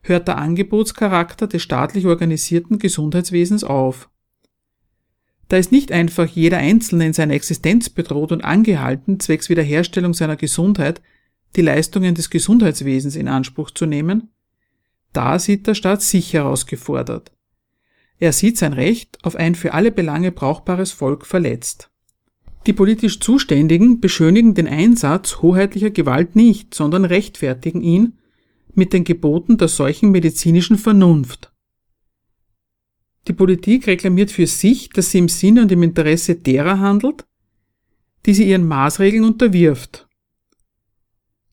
hört 0.01 0.27
der 0.27 0.38
Angebotscharakter 0.38 1.48
des 1.48 1.62
staatlich 1.62 2.05
organisierten 2.05 2.79
Gesundheitswesens 2.79 3.63
auf. 3.63 4.10
Da 5.48 5.58
ist 5.58 5.72
nicht 5.72 5.91
einfach 5.91 6.27
jeder 6.27 6.58
Einzelne 6.58 7.08
in 7.08 7.13
seiner 7.13 7.34
Existenz 7.34 7.89
bedroht 7.89 8.31
und 8.31 8.43
angehalten, 8.43 9.20
zwecks 9.20 9.50
Wiederherstellung 9.50 10.13
seiner 10.13 10.38
Gesundheit 10.38 11.01
die 11.55 11.62
Leistungen 11.62 12.15
des 12.15 12.29
Gesundheitswesens 12.29 13.15
in 13.15 13.27
Anspruch 13.27 13.72
zu 13.72 13.86
nehmen, 13.86 14.29
da 15.13 15.38
sieht 15.39 15.67
der 15.67 15.75
Staat 15.75 16.01
sich 16.01 16.34
herausgefordert. 16.34 17.31
Er 18.20 18.31
sieht 18.31 18.58
sein 18.58 18.74
Recht 18.74 19.17
auf 19.24 19.36
ein 19.36 19.55
für 19.55 19.74
alle 19.74 19.91
Belange 19.91 20.31
brauchbares 20.31 20.91
Volk 20.91 21.25
verletzt. 21.25 21.89
Die 22.67 22.74
politisch 22.74 23.20
Zuständigen 23.20 24.00
beschönigen 24.00 24.53
den 24.53 24.67
Einsatz 24.67 25.41
hoheitlicher 25.41 25.89
Gewalt 25.89 26.36
nicht, 26.36 26.74
sondern 26.75 27.03
rechtfertigen 27.03 27.81
ihn 27.81 28.20
mit 28.75 28.93
den 28.93 29.03
Geboten 29.03 29.57
der 29.57 29.67
solchen 29.67 30.11
medizinischen 30.11 30.77
Vernunft. 30.77 31.51
Die 33.27 33.33
Politik 33.33 33.87
reklamiert 33.87 34.31
für 34.31 34.47
sich, 34.47 34.89
dass 34.89 35.11
sie 35.11 35.19
im 35.19 35.29
Sinne 35.29 35.63
und 35.63 35.71
im 35.71 35.83
Interesse 35.83 36.35
derer 36.35 36.79
handelt, 36.79 37.25
die 38.25 38.33
sie 38.33 38.49
ihren 38.49 38.67
Maßregeln 38.67 39.23
unterwirft. 39.23 40.07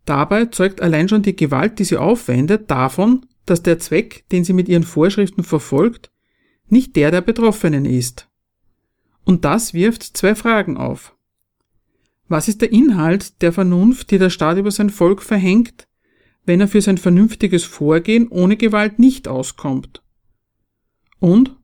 Dabei 0.04 0.46
zeugt 0.46 0.80
allein 0.80 1.08
schon 1.08 1.22
die 1.22 1.36
Gewalt, 1.36 1.78
die 1.78 1.84
sie 1.84 1.98
aufwendet, 1.98 2.70
davon, 2.70 3.26
dass 3.44 3.62
der 3.62 3.78
Zweck, 3.78 4.24
den 4.30 4.44
sie 4.44 4.52
mit 4.54 4.68
ihren 4.68 4.82
Vorschriften 4.82 5.42
verfolgt, 5.42 6.10
nicht 6.68 6.96
der 6.96 7.10
der 7.10 7.20
Betroffenen 7.20 7.84
ist. 7.84 8.28
Und 9.24 9.44
das 9.44 9.74
wirft 9.74 10.02
zwei 10.02 10.34
Fragen 10.34 10.76
auf. 10.76 11.14
Was 12.28 12.48
ist 12.48 12.60
der 12.60 12.72
Inhalt 12.72 13.40
der 13.42 13.52
Vernunft, 13.52 14.10
die 14.10 14.18
der 14.18 14.30
Staat 14.30 14.58
über 14.58 14.70
sein 14.70 14.90
Volk 14.90 15.22
verhängt, 15.22 15.87
wenn 16.48 16.60
er 16.62 16.68
für 16.68 16.80
sein 16.80 16.98
vernünftiges 16.98 17.64
Vorgehen 17.64 18.26
ohne 18.28 18.56
Gewalt 18.56 18.98
nicht 18.98 19.28
auskommt? 19.28 20.02
Und 21.20 21.54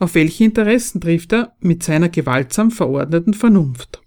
auf 0.00 0.14
welche 0.14 0.44
Interessen 0.44 1.00
trifft 1.00 1.32
er 1.32 1.56
mit 1.60 1.82
seiner 1.82 2.08
gewaltsam 2.08 2.70
verordneten 2.70 3.34
Vernunft? 3.34 3.99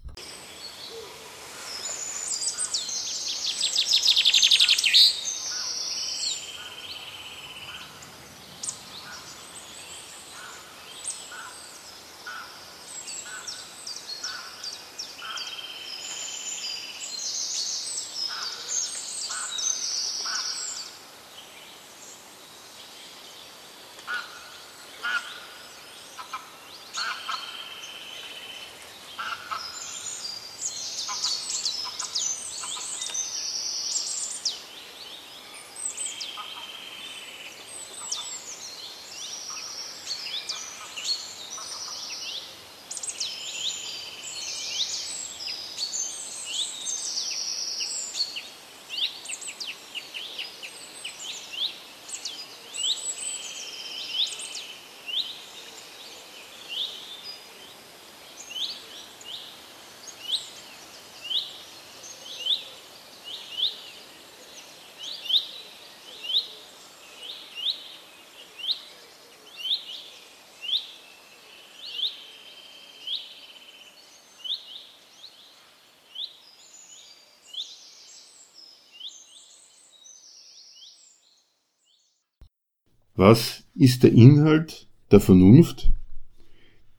Was 83.16 83.64
ist 83.76 84.02
der 84.02 84.12
Inhalt 84.12 84.88
der 85.12 85.20
Vernunft, 85.20 85.92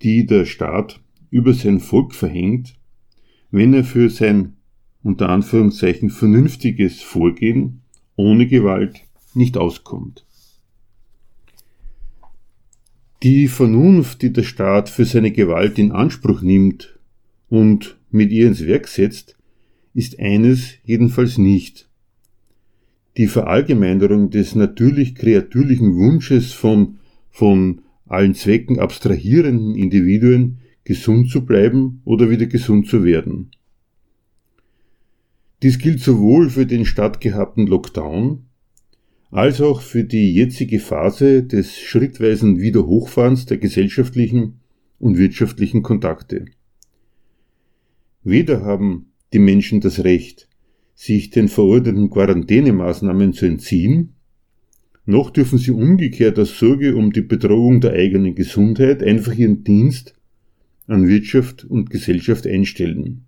die 0.01 0.25
der 0.25 0.45
Staat 0.45 1.01
über 1.29 1.53
sein 1.53 1.81
Volk 1.81 2.15
verhängt, 2.15 2.75
wenn 3.51 3.73
er 3.73 3.83
für 3.83 4.09
sein 4.09 4.53
unter 5.03 5.27
Anführungszeichen 5.27 6.09
vernünftiges 6.09 7.01
Vorgehen 7.01 7.81
ohne 8.15 8.47
Gewalt 8.47 9.01
nicht 9.33 9.57
auskommt? 9.57 10.25
Die 13.21 13.49
Vernunft, 13.49 14.21
die 14.21 14.31
der 14.31 14.43
Staat 14.43 14.87
für 14.89 15.03
seine 15.03 15.31
Gewalt 15.31 15.77
in 15.77 15.91
Anspruch 15.91 16.41
nimmt 16.41 16.97
und 17.49 17.97
mit 18.09 18.31
ihr 18.31 18.47
ins 18.47 18.65
Werk 18.65 18.87
setzt, 18.87 19.37
ist 19.93 20.17
eines 20.19 20.75
jedenfalls 20.85 21.37
nicht. 21.37 21.89
Die 23.17 23.27
Verallgemeinerung 23.27 24.29
des 24.29 24.55
natürlich 24.55 25.15
kreatürlichen 25.15 25.95
Wunsches 25.95 26.51
von, 26.51 26.97
von 27.29 27.81
allen 28.05 28.33
Zwecken 28.33 28.79
abstrahierenden 28.79 29.75
Individuen, 29.75 30.59
gesund 30.83 31.29
zu 31.29 31.45
bleiben 31.45 32.01
oder 32.05 32.29
wieder 32.29 32.45
gesund 32.45 32.87
zu 32.87 33.03
werden. 33.03 33.51
Dies 35.63 35.79
gilt 35.79 36.01
sowohl 36.01 36.49
für 36.49 36.65
den 36.65 36.85
stattgehabten 36.85 37.65
Lockdown 37.65 38.45
als 39.31 39.61
auch 39.61 39.81
für 39.81 40.03
die 40.03 40.33
jetzige 40.33 40.79
Phase 40.79 41.43
des 41.43 41.77
schrittweisen 41.79 42.59
Wiederhochfahrens 42.59 43.45
der 43.45 43.57
gesellschaftlichen 43.57 44.59
und 44.99 45.17
wirtschaftlichen 45.17 45.81
Kontakte. 45.81 46.45
Weder 48.23 48.61
haben 48.61 49.11
die 49.33 49.39
Menschen 49.39 49.81
das 49.81 50.03
Recht, 50.03 50.47
sich 50.95 51.29
den 51.29 51.49
verordneten 51.49 52.09
Quarantänemaßnahmen 52.09 53.33
zu 53.33 53.45
entziehen, 53.45 54.13
noch 55.05 55.29
dürfen 55.29 55.59
sie 55.59 55.71
umgekehrt 55.71 56.39
aus 56.39 56.57
Sorge 56.57 56.95
um 56.95 57.11
die 57.11 57.21
Bedrohung 57.21 57.79
der 57.79 57.93
eigenen 57.93 58.33
Gesundheit 58.33 59.03
einfach 59.03 59.35
ihren 59.35 59.63
Dienst 59.63 60.15
an 60.87 61.07
Wirtschaft 61.07 61.63
und 61.63 61.89
Gesellschaft 61.91 62.47
einstellen. 62.47 63.25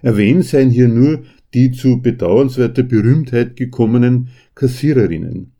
Erwähnt 0.00 0.44
seien 0.44 0.70
hier 0.70 0.88
nur 0.88 1.24
die 1.54 1.72
zu 1.72 2.00
bedauernswerter 2.00 2.82
Berühmtheit 2.82 3.56
gekommenen 3.56 4.28
Kassiererinnen. 4.54 5.52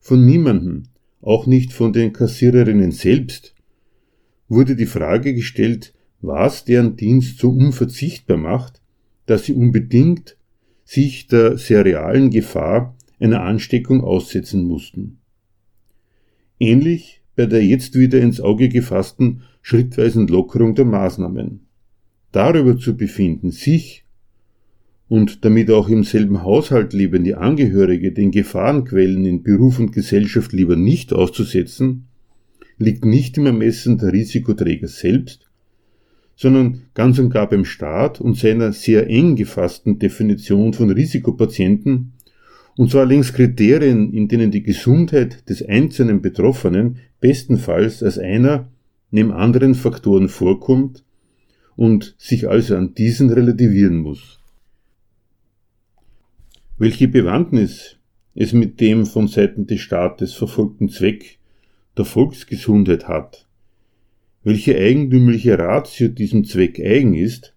Von 0.00 0.24
niemanden, 0.26 0.88
auch 1.20 1.46
nicht 1.46 1.72
von 1.72 1.92
den 1.92 2.12
Kassiererinnen 2.12 2.90
selbst, 2.90 3.54
wurde 4.48 4.76
die 4.76 4.86
Frage 4.86 5.34
gestellt, 5.34 5.94
was 6.20 6.64
deren 6.64 6.96
Dienst 6.96 7.38
so 7.38 7.50
unverzichtbar 7.50 8.36
macht, 8.36 8.79
dass 9.30 9.44
sie 9.44 9.52
unbedingt 9.52 10.36
sich 10.82 11.28
der 11.28 11.56
sehr 11.56 11.84
realen 11.84 12.30
Gefahr 12.30 12.96
einer 13.20 13.42
Ansteckung 13.42 14.02
aussetzen 14.02 14.64
mussten. 14.64 15.18
Ähnlich 16.58 17.22
bei 17.36 17.46
der 17.46 17.64
jetzt 17.64 17.96
wieder 17.96 18.20
ins 18.20 18.40
Auge 18.40 18.68
gefassten 18.68 19.42
schrittweisen 19.62 20.26
Lockerung 20.26 20.74
der 20.74 20.84
Maßnahmen. 20.84 21.60
Darüber 22.32 22.76
zu 22.76 22.96
befinden, 22.96 23.52
sich 23.52 24.04
und 25.08 25.44
damit 25.44 25.70
auch 25.70 25.88
im 25.88 26.02
selben 26.02 26.42
Haushalt 26.42 26.92
lebende 26.92 27.38
Angehörige 27.38 28.10
den 28.10 28.32
Gefahrenquellen 28.32 29.24
in 29.26 29.44
Beruf 29.44 29.78
und 29.78 29.92
Gesellschaft 29.92 30.52
lieber 30.52 30.74
nicht 30.74 31.12
auszusetzen, 31.12 32.08
liegt 32.78 33.04
nicht 33.04 33.38
im 33.38 33.46
Ermessen 33.46 33.96
der 33.96 34.12
Risikoträger 34.12 34.88
selbst, 34.88 35.49
sondern 36.40 36.84
ganz 36.94 37.18
und 37.18 37.28
gar 37.28 37.50
beim 37.50 37.66
Staat 37.66 38.18
und 38.18 38.34
seiner 38.34 38.72
sehr 38.72 39.10
eng 39.10 39.36
gefassten 39.36 39.98
Definition 39.98 40.72
von 40.72 40.90
Risikopatienten, 40.90 42.14
und 42.78 42.90
zwar 42.90 43.04
links 43.04 43.34
Kriterien, 43.34 44.10
in 44.14 44.26
denen 44.26 44.50
die 44.50 44.62
Gesundheit 44.62 45.50
des 45.50 45.62
einzelnen 45.62 46.22
Betroffenen 46.22 46.96
bestenfalls 47.20 48.02
als 48.02 48.16
einer 48.16 48.70
neben 49.10 49.32
anderen 49.32 49.74
Faktoren 49.74 50.30
vorkommt 50.30 51.04
und 51.76 52.14
sich 52.16 52.48
also 52.48 52.74
an 52.74 52.94
diesen 52.94 53.28
relativieren 53.28 53.98
muss. 53.98 54.38
Welche 56.78 57.08
Bewandtnis 57.08 57.98
es 58.34 58.54
mit 58.54 58.80
dem 58.80 59.04
von 59.04 59.28
Seiten 59.28 59.66
des 59.66 59.80
Staates 59.82 60.32
verfolgten 60.32 60.88
Zweck 60.88 61.38
der 61.98 62.06
Volksgesundheit 62.06 63.08
hat, 63.08 63.46
welche 64.42 64.76
eigentümliche 64.76 65.58
Ratio 65.58 66.08
diesem 66.08 66.44
Zweck 66.44 66.80
eigen 66.80 67.14
ist, 67.14 67.54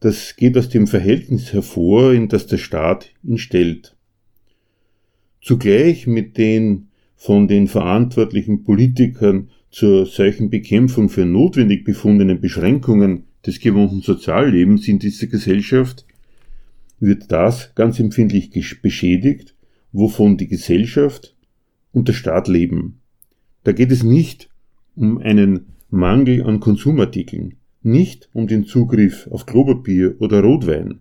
das 0.00 0.36
geht 0.36 0.58
aus 0.58 0.68
dem 0.68 0.86
Verhältnis 0.86 1.52
hervor, 1.52 2.12
in 2.12 2.28
das 2.28 2.46
der 2.46 2.58
Staat 2.58 3.10
ihn 3.22 3.38
stellt. 3.38 3.96
Zugleich 5.40 6.06
mit 6.06 6.36
den 6.36 6.88
von 7.16 7.48
den 7.48 7.68
verantwortlichen 7.68 8.64
Politikern 8.64 9.48
zur 9.70 10.06
solchen 10.06 10.50
Bekämpfung 10.50 11.08
für 11.08 11.24
notwendig 11.24 11.84
befundenen 11.84 12.40
Beschränkungen 12.40 13.24
des 13.46 13.60
gewohnten 13.60 14.02
Soziallebens 14.02 14.88
in 14.88 14.98
dieser 14.98 15.26
Gesellschaft 15.26 16.06
wird 17.00 17.32
das 17.32 17.74
ganz 17.74 17.98
empfindlich 17.98 18.50
beschädigt, 18.82 19.54
wovon 19.92 20.36
die 20.36 20.48
Gesellschaft 20.48 21.34
und 21.92 22.08
der 22.08 22.12
Staat 22.12 22.48
leben. 22.48 23.00
Da 23.62 23.72
geht 23.72 23.90
es 23.90 24.02
nicht 24.02 24.50
um 24.96 25.18
einen 25.18 25.73
Mangel 25.94 26.42
an 26.42 26.58
Konsumartikeln, 26.58 27.54
nicht 27.84 28.28
um 28.32 28.48
den 28.48 28.64
Zugriff 28.64 29.28
auf 29.30 29.46
Klopapier 29.46 30.16
oder 30.18 30.42
Rotwein. 30.42 31.00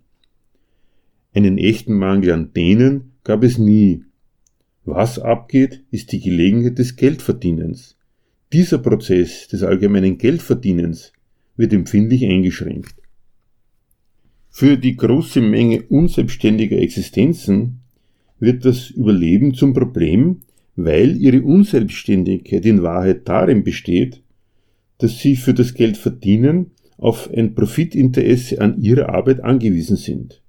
Einen 1.34 1.58
echten 1.58 1.94
Mangel 1.98 2.32
an 2.32 2.54
denen 2.54 3.14
gab 3.24 3.44
es 3.44 3.58
nie. 3.58 4.04
Was 4.86 5.18
abgeht, 5.18 5.84
ist 5.90 6.12
die 6.12 6.20
Gelegenheit 6.20 6.78
des 6.78 6.96
Geldverdienens. 6.96 7.98
Dieser 8.52 8.78
Prozess 8.78 9.48
des 9.48 9.64
allgemeinen 9.64 10.20
Geldverdienens 10.20 11.12
wird 11.58 11.74
empfindlich 11.74 12.24
eingeschränkt. 12.26 12.94
Für 14.52 14.78
die 14.78 14.96
große 14.96 15.42
Menge 15.42 15.82
unselbstständiger 15.90 16.78
Existenzen 16.78 17.80
wird 18.40 18.64
das 18.64 18.92
Überleben 18.92 19.56
zum 19.56 19.74
Problem, 19.74 20.42
weil 20.76 21.18
ihre 21.18 21.42
Unselbstständigkeit 21.42 22.64
in 22.68 22.84
Wahrheit 22.84 23.28
darin 23.28 23.64
besteht, 23.64 24.22
dass 25.04 25.20
sie 25.20 25.36
für 25.36 25.54
das 25.54 25.74
Geld 25.74 25.98
verdienen 25.98 26.72
auf 26.98 27.30
ein 27.30 27.56
Profitinteresse 27.56 28.62
an 28.62 28.82
ihrer 28.82 29.10
Arbeit 29.10 29.44
angewiesen 29.44 29.98
sind. 29.98 30.42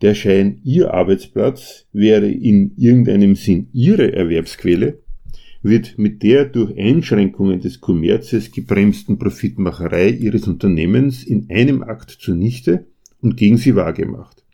Der 0.00 0.16
Schein, 0.16 0.58
ihr 0.64 0.92
Arbeitsplatz 0.92 1.86
wäre 1.92 2.28
in 2.28 2.72
irgendeinem 2.76 3.36
Sinn 3.36 3.68
ihre 3.72 4.12
Erwerbsquelle, 4.12 4.98
wird 5.62 5.98
mit 5.98 6.24
der 6.24 6.46
durch 6.46 6.76
Einschränkungen 6.76 7.60
des 7.60 7.80
Kommerzes 7.80 8.50
gebremsten 8.50 9.20
Profitmacherei 9.20 10.08
ihres 10.08 10.48
Unternehmens 10.48 11.22
in 11.22 11.48
einem 11.48 11.84
Akt 11.84 12.10
zunichte 12.10 12.86
und 13.20 13.36
gegen 13.36 13.56
sie 13.56 13.76
wahrgemacht. 13.76 14.44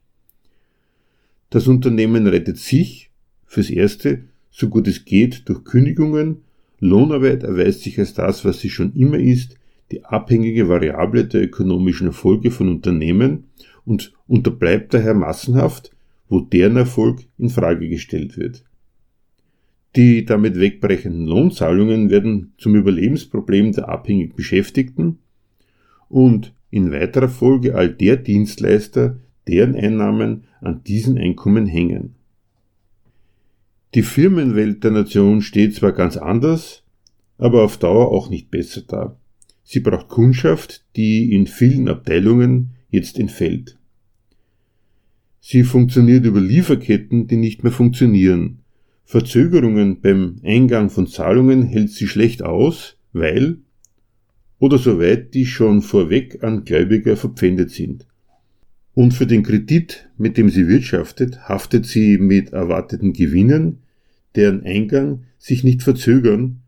Das 1.49 1.69
Unternehmen 1.69 2.27
rettet 2.27 2.59
sich, 2.59 3.11
fürs 3.47 3.71
Erste, 3.71 4.25
so 4.51 4.69
gut 4.69 4.87
es 4.87 5.07
geht, 5.07 5.49
durch 5.49 5.65
Kündigungen 5.65 6.43
Lohnarbeit 6.81 7.43
erweist 7.43 7.83
sich 7.83 7.99
als 7.99 8.15
das, 8.15 8.45
was 8.45 8.61
sie 8.61 8.71
schon 8.71 8.93
immer 8.95 9.19
ist, 9.19 9.57
die 9.91 10.05
abhängige 10.05 10.69
Variable 10.69 11.25
der 11.25 11.43
ökonomischen 11.43 12.09
Erfolge 12.09 12.51
von 12.51 12.69
Unternehmen 12.69 13.45
und 13.85 14.13
unterbleibt 14.27 14.95
daher 14.95 15.15
massenhaft, 15.15 15.91
wo 16.29 16.41
deren 16.41 16.77
Erfolg 16.77 17.21
in 17.39 17.49
Frage 17.49 17.89
gestellt 17.89 18.37
wird. 18.37 18.65
Die 19.97 20.25
damit 20.25 20.61
wegbrechenden 20.61 21.27
Lohnzahlungen 21.27 22.11
werden 22.11 22.53
zum 22.59 22.75
Überlebensproblem 22.75 23.73
der 23.73 23.89
abhängig 23.89 24.37
Beschäftigten 24.37 25.19
und 26.09 26.53
in 26.71 26.93
weiterer 26.93 27.31
Folge 27.31 27.75
all 27.75 27.89
der 27.89 28.17
Dienstleister, 28.17 29.19
deren 29.49 29.75
Einnahmen 29.75 30.45
an 30.61 30.83
diesen 30.85 31.17
Einkommen 31.17 31.67
hängen. 31.67 32.15
Die 33.95 34.03
Firmenwelt 34.03 34.85
der 34.85 34.91
Nation 34.91 35.41
steht 35.41 35.75
zwar 35.75 35.93
ganz 35.93 36.17
anders, 36.17 36.83
aber 37.39 37.63
auf 37.63 37.79
Dauer 37.79 38.11
auch 38.11 38.29
nicht 38.29 38.51
besser 38.51 38.83
da. 38.87 39.17
Sie 39.65 39.81
braucht 39.81 40.09
Kundschaft, 40.09 40.85
die 40.97 41.33
in 41.33 41.47
vielen 41.47 41.89
Abteilungen 41.89 42.71
jetzt 42.91 43.19
entfällt. 43.19 43.79
Sie 45.41 45.63
funktioniert 45.63 46.27
über 46.27 46.41
Lieferketten, 46.41 47.27
die 47.27 47.37
nicht 47.37 47.63
mehr 47.63 47.73
funktionieren. 47.73 48.61
Verzögerungen 49.05 50.01
beim 50.03 50.41
Eingang 50.45 50.91
von 50.91 51.07
Zahlungen 51.07 51.63
hält 51.63 51.91
sie 51.91 52.07
schlecht 52.07 52.43
aus, 52.43 52.97
weil 53.13 53.59
oder 54.59 54.77
soweit 54.77 55.35
die 55.35 55.47
schon 55.47 55.83
vorweg 55.83 56.43
an 56.43 56.65
Gläubiger 56.65 57.17
verpfändet 57.17 57.71
sind. 57.71 58.07
Und 58.95 59.15
für 59.15 59.27
den 59.27 59.43
Kredit, 59.43 60.09
mit 60.17 60.37
dem 60.37 60.49
sie 60.49 60.67
wirtschaftet, 60.67 61.49
haftet 61.49 61.87
sie 61.87 62.19
mit 62.19 62.53
erwarteten 62.53 63.13
Gewinnen, 63.13 63.83
deren 64.35 64.65
Eingang 64.65 65.25
sich 65.39 65.65
nicht 65.65 65.83
verzögern 65.83 66.63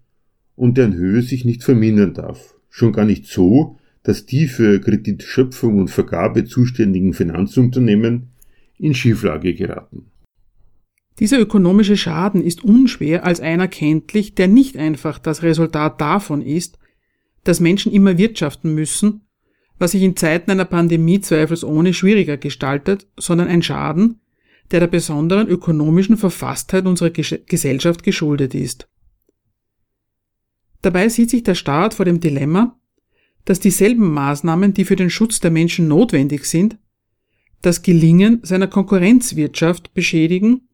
und 0.55 0.79
deren 0.79 0.95
Höhe 0.95 1.23
sich 1.23 1.45
nicht 1.45 1.65
vermindern 1.65 2.15
darf. 2.15 2.55
Schon 2.69 2.93
gar 2.93 3.05
nicht 3.05 3.27
so, 3.27 3.79
dass 4.03 4.27
die 4.27 4.47
für 4.47 4.81
Kreditschöpfung 4.81 5.79
und 5.79 5.89
Vergabe 5.89 6.45
zuständigen 6.45 7.13
Finanzunternehmen 7.13 8.29
in 8.79 8.95
Schieflage 8.95 9.55
geraten. 9.55 10.07
Dieser 11.19 11.39
ökonomische 11.39 11.99
Schaden 11.99 12.43
ist 12.43 12.65
unschwer 12.65 13.25
als 13.25 13.41
einer 13.41 13.69
kenntlich, 13.69 14.35
der 14.35 14.49
nicht 14.49 14.77
einfach 14.79 15.19
das 15.19 15.43
Resultat 15.43 16.01
davon 16.01 16.41
ist, 16.41 16.79
dass 17.45 17.61
Menschen 17.61 17.93
immer 17.93 18.17
wirtschaften 18.17 18.75
müssen, 18.75 19.23
was 19.81 19.93
sich 19.93 20.03
in 20.03 20.15
Zeiten 20.15 20.51
einer 20.51 20.67
Pandemie 20.67 21.21
zweifelsohne 21.21 21.95
schwieriger 21.95 22.37
gestaltet, 22.37 23.09
sondern 23.17 23.49
ein 23.49 23.63
Schaden, 23.63 24.21
der 24.71 24.81
der 24.81 24.87
besonderen 24.87 25.49
ökonomischen 25.49 26.19
Verfasstheit 26.19 26.87
unserer 26.87 27.11
Gesellschaft 27.11 28.03
geschuldet 28.03 28.55
ist. 28.55 28.89
Dabei 30.83 31.09
sieht 31.09 31.31
sich 31.31 31.43
der 31.43 31.55
Staat 31.55 31.95
vor 31.95 32.05
dem 32.05 32.21
Dilemma, 32.21 32.79
dass 33.47 33.59
dieselben 33.59 34.13
Maßnahmen, 34.13 34.75
die 34.75 34.85
für 34.85 34.97
den 34.97 35.09
Schutz 35.09 35.41
der 35.41 35.51
Menschen 35.51 35.89
notwendig 35.89 36.45
sind, 36.45 36.79
das 37.63 37.81
Gelingen 37.81 38.41
seiner 38.43 38.67
Konkurrenzwirtschaft 38.67 39.95
beschädigen, 39.95 40.69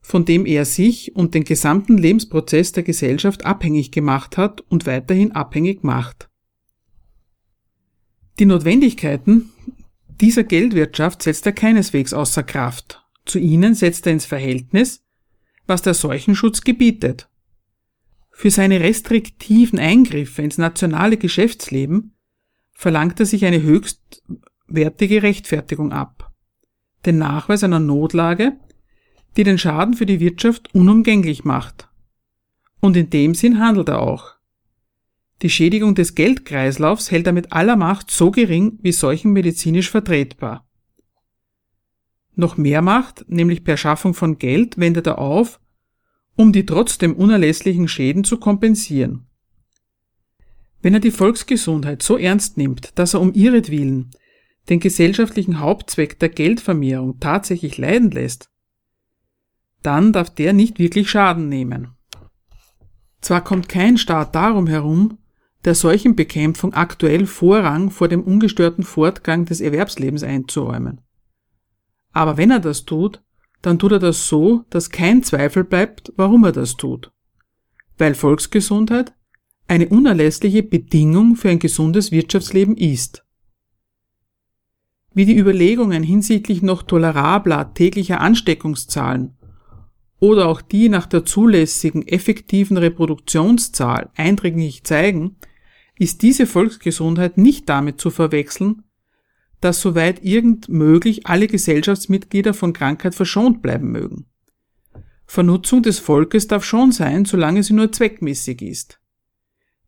von 0.00 0.24
dem 0.24 0.46
er 0.46 0.64
sich 0.64 1.14
und 1.14 1.34
den 1.34 1.44
gesamten 1.44 1.98
Lebensprozess 1.98 2.72
der 2.72 2.84
Gesellschaft 2.84 3.44
abhängig 3.44 3.92
gemacht 3.92 4.38
hat 4.38 4.62
und 4.62 4.86
weiterhin 4.86 5.32
abhängig 5.32 5.84
macht. 5.84 6.25
Die 8.38 8.44
Notwendigkeiten 8.44 9.50
dieser 10.20 10.44
Geldwirtschaft 10.44 11.22
setzt 11.22 11.46
er 11.46 11.52
keineswegs 11.52 12.12
außer 12.12 12.42
Kraft. 12.42 13.02
Zu 13.24 13.38
ihnen 13.38 13.74
setzt 13.74 14.06
er 14.06 14.12
ins 14.12 14.26
Verhältnis, 14.26 15.04
was 15.66 15.82
der 15.82 15.94
Seuchenschutz 15.94 16.60
gebietet. 16.60 17.28
Für 18.30 18.50
seine 18.50 18.80
restriktiven 18.80 19.78
Eingriffe 19.78 20.42
ins 20.42 20.58
nationale 20.58 21.16
Geschäftsleben 21.16 22.14
verlangt 22.72 23.18
er 23.20 23.26
sich 23.26 23.46
eine 23.46 23.62
höchstwertige 23.62 25.22
Rechtfertigung 25.22 25.92
ab. 25.92 26.34
Den 27.06 27.16
Nachweis 27.16 27.64
einer 27.64 27.80
Notlage, 27.80 28.58
die 29.38 29.44
den 29.44 29.58
Schaden 29.58 29.94
für 29.94 30.06
die 30.06 30.20
Wirtschaft 30.20 30.74
unumgänglich 30.74 31.44
macht. 31.44 31.88
Und 32.80 32.96
in 32.96 33.08
dem 33.08 33.34
Sinn 33.34 33.58
handelt 33.58 33.88
er 33.88 34.00
auch. 34.00 34.35
Die 35.42 35.50
Schädigung 35.50 35.94
des 35.94 36.14
Geldkreislaufs 36.14 37.10
hält 37.10 37.26
er 37.26 37.32
mit 37.32 37.52
aller 37.52 37.76
Macht 37.76 38.10
so 38.10 38.30
gering 38.30 38.78
wie 38.82 38.92
solchen 38.92 39.32
medizinisch 39.32 39.90
vertretbar. 39.90 40.66
Noch 42.34 42.56
mehr 42.56 42.82
Macht, 42.82 43.24
nämlich 43.28 43.64
per 43.64 43.76
Schaffung 43.76 44.14
von 44.14 44.38
Geld, 44.38 44.78
wendet 44.78 45.06
er 45.06 45.18
auf, 45.18 45.60
um 46.36 46.52
die 46.52 46.66
trotzdem 46.66 47.14
unerlässlichen 47.14 47.88
Schäden 47.88 48.24
zu 48.24 48.38
kompensieren. 48.38 49.26
Wenn 50.82 50.94
er 50.94 51.00
die 51.00 51.10
Volksgesundheit 51.10 52.02
so 52.02 52.16
ernst 52.16 52.56
nimmt, 52.56 52.98
dass 52.98 53.14
er 53.14 53.20
um 53.20 53.32
ihretwillen 53.32 54.10
den 54.68 54.80
gesellschaftlichen 54.80 55.60
Hauptzweck 55.60 56.18
der 56.18 56.28
Geldvermehrung 56.28 57.20
tatsächlich 57.20 57.78
leiden 57.78 58.10
lässt, 58.10 58.50
dann 59.82 60.12
darf 60.12 60.30
der 60.30 60.52
nicht 60.52 60.78
wirklich 60.78 61.08
Schaden 61.08 61.48
nehmen. 61.48 61.96
Zwar 63.20 63.42
kommt 63.42 63.68
kein 63.68 63.96
Staat 63.96 64.34
darum 64.34 64.66
herum, 64.66 65.18
der 65.66 65.74
Seuchenbekämpfung 65.74 66.72
aktuell 66.74 67.26
Vorrang 67.26 67.90
vor 67.90 68.06
dem 68.06 68.22
ungestörten 68.22 68.84
Fortgang 68.84 69.44
des 69.44 69.60
Erwerbslebens 69.60 70.22
einzuräumen. 70.22 71.00
Aber 72.12 72.36
wenn 72.36 72.52
er 72.52 72.60
das 72.60 72.84
tut, 72.84 73.20
dann 73.62 73.80
tut 73.80 73.92
er 73.92 73.98
das 73.98 74.28
so, 74.28 74.64
dass 74.70 74.90
kein 74.90 75.24
Zweifel 75.24 75.64
bleibt, 75.64 76.12
warum 76.16 76.44
er 76.44 76.52
das 76.52 76.76
tut. 76.76 77.10
Weil 77.98 78.14
Volksgesundheit 78.14 79.12
eine 79.66 79.88
unerlässliche 79.88 80.62
Bedingung 80.62 81.34
für 81.34 81.50
ein 81.50 81.58
gesundes 81.58 82.12
Wirtschaftsleben 82.12 82.76
ist. 82.76 83.24
Wie 85.14 85.26
die 85.26 85.36
Überlegungen 85.36 86.04
hinsichtlich 86.04 86.62
noch 86.62 86.84
tolerabler 86.84 87.74
täglicher 87.74 88.20
Ansteckungszahlen 88.20 89.36
oder 90.20 90.46
auch 90.46 90.62
die 90.62 90.88
nach 90.88 91.06
der 91.06 91.24
zulässigen 91.24 92.06
effektiven 92.06 92.76
Reproduktionszahl 92.76 94.10
eindringlich 94.14 94.84
zeigen, 94.84 95.36
ist 95.98 96.22
diese 96.22 96.46
Volksgesundheit 96.46 97.38
nicht 97.38 97.68
damit 97.68 98.00
zu 98.00 98.10
verwechseln, 98.10 98.82
dass 99.60 99.80
soweit 99.80 100.22
irgend 100.22 100.68
möglich 100.68 101.26
alle 101.26 101.46
Gesellschaftsmitglieder 101.46 102.54
von 102.54 102.72
Krankheit 102.72 103.14
verschont 103.14 103.62
bleiben 103.62 103.90
mögen. 103.90 104.26
Vernutzung 105.26 105.82
des 105.82 105.98
Volkes 105.98 106.46
darf 106.46 106.64
schon 106.64 106.92
sein, 106.92 107.24
solange 107.24 107.62
sie 107.62 107.72
nur 107.72 107.90
zweckmäßig 107.90 108.62
ist. 108.62 109.00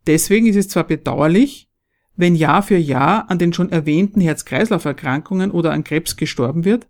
Deswegen 0.06 0.46
ist 0.46 0.56
es 0.56 0.68
zwar 0.68 0.84
bedauerlich, 0.84 1.68
wenn 2.16 2.34
Jahr 2.34 2.62
für 2.62 2.76
Jahr 2.76 3.30
an 3.30 3.38
den 3.38 3.52
schon 3.52 3.70
erwähnten 3.70 4.20
Herz-Kreislauf-Erkrankungen 4.20 5.52
oder 5.52 5.72
an 5.72 5.84
Krebs 5.84 6.16
gestorben 6.16 6.64
wird, 6.64 6.88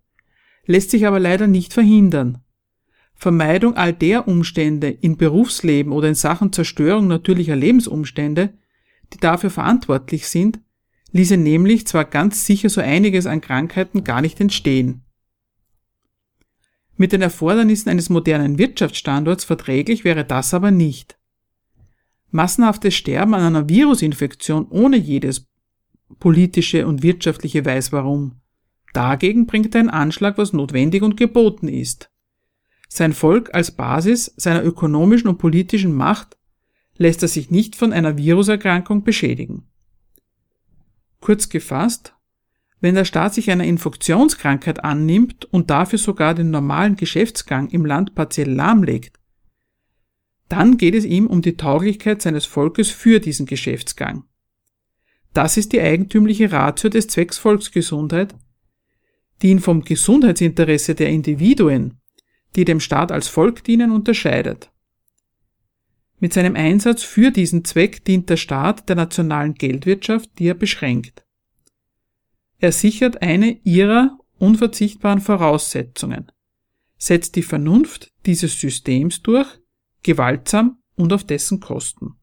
lässt 0.65 0.91
sich 0.91 1.07
aber 1.07 1.21
leider 1.21 1.47
nicht 1.47 1.75
verhindern, 1.75 2.39
Vermeidung 3.15 3.75
all 3.75 3.93
der 3.93 4.29
Umstände 4.29 4.89
in 4.89 5.17
Berufsleben 5.17 5.93
oder 5.93 6.09
in 6.09 6.15
Sachen 6.15 6.53
Zerstörung 6.53 7.09
natürlicher 7.09 7.57
Lebensumstände, 7.57 8.55
die 9.13 9.19
dafür 9.19 9.51
verantwortlich 9.51 10.29
sind, 10.29 10.61
ließe 11.13 11.37
nämlich 11.37 11.87
zwar 11.87 12.05
ganz 12.05 12.45
sicher 12.47 12.69
so 12.69 12.81
einiges 12.81 13.27
an 13.27 13.41
Krankheiten 13.41 14.05
gar 14.05 14.21
nicht 14.21 14.41
entstehen. 14.41 15.03
Mit 16.97 17.13
den 17.13 17.23
Erfordernissen 17.23 17.91
eines 17.91 18.11
modernen 18.11 18.59
Wirtschaftsstandorts 18.59 19.45
verträglich 19.45 20.05
wäre 20.05 20.25
das 20.25 20.53
aber 20.53 20.71
nicht. 20.71 21.19
Massenhaftes 22.31 22.95
Sterben 22.95 23.35
an 23.35 23.43
einer 23.43 23.69
Virusinfektion 23.69 24.67
ohne 24.69 24.97
jedes 24.97 25.47
politische 26.19 26.87
und 26.87 27.03
wirtschaftliche 27.03 27.65
Weiß 27.65 27.93
warum. 27.93 28.41
Dagegen 28.93 29.47
bringt 29.47 29.77
ein 29.77 29.91
Anschlag, 29.91 30.39
was 30.39 30.53
notwendig 30.53 31.03
und 31.03 31.17
geboten 31.17 31.69
ist. 31.69 32.11
Sein 32.89 33.13
Volk 33.13 33.55
als 33.55 33.71
Basis 33.71 34.33
seiner 34.37 34.65
ökonomischen 34.65 35.29
und 35.29 35.39
politischen 35.39 35.95
Macht 35.95 36.38
lässt 36.99 37.23
er 37.23 37.29
sich 37.29 37.51
nicht 37.51 37.77
von 37.77 37.93
einer 37.93 38.19
Viruserkrankung 38.19 39.03
beschädigen. 39.03 39.65
Kurz 41.21 41.49
gefasst, 41.49 42.15
wenn 42.81 42.95
der 42.95 43.05
Staat 43.05 43.35
sich 43.35 43.51
einer 43.51 43.65
Infektionskrankheit 43.65 44.85
annimmt 44.85 45.47
und 45.47 45.71
dafür 45.71 45.99
sogar 45.99 46.35
den 46.35 46.51
normalen 46.51 46.97
Geschäftsgang 46.97 47.71
im 47.71 47.87
Land 47.87 48.15
partiell 48.15 48.53
lahmlegt, 48.53 49.19
dann 50.49 50.77
geht 50.77 50.95
es 50.95 51.05
ihm 51.05 51.27
um 51.27 51.43
die 51.43 51.57
Tauglichkeit 51.57 52.23
seines 52.23 52.47
Volkes 52.47 52.91
für 52.91 53.21
diesen 53.21 53.47
Geschäftsgang. 53.47 54.25
Das 55.35 55.57
ist 55.57 55.73
die 55.73 55.81
eigentümliche 55.81 56.53
Ratio 56.53 56.91
des 56.91 57.09
Zwecks 57.09 57.39
Volksgesundheit, 57.39 58.35
die 59.43 59.49
ihn 59.49 59.61
vom 59.61 59.83
Gesundheitsinteresse 59.83 60.95
der 60.95 61.09
Individuen 61.09 61.99
die 62.57 62.65
dem 62.65 62.81
Staat 62.81 63.13
als 63.13 63.29
Volk 63.29 63.65
dienen, 63.65 63.91
unterscheidet. 63.91 64.71
Mit 66.21 66.33
seinem 66.33 66.57
Einsatz 66.57 67.03
für 67.03 67.31
diesen 67.31 67.65
Zweck 67.65 68.05
dient 68.05 68.29
der 68.29 68.37
Staat 68.37 68.89
der 68.89 68.97
nationalen 68.97 69.55
Geldwirtschaft, 69.55 70.31
die 70.39 70.47
er 70.49 70.55
beschränkt. 70.55 71.25
Er 72.59 72.73
sichert 72.73 73.23
eine 73.23 73.61
ihrer 73.63 74.19
unverzichtbaren 74.39 75.21
Voraussetzungen, 75.21 76.33
setzt 76.97 77.37
die 77.37 77.43
Vernunft 77.43 78.13
dieses 78.27 78.61
Systems 78.61 79.23
durch, 79.23 79.49
gewaltsam 80.03 80.79
und 80.97 81.13
auf 81.13 81.25
dessen 81.25 81.61
Kosten. 81.61 82.18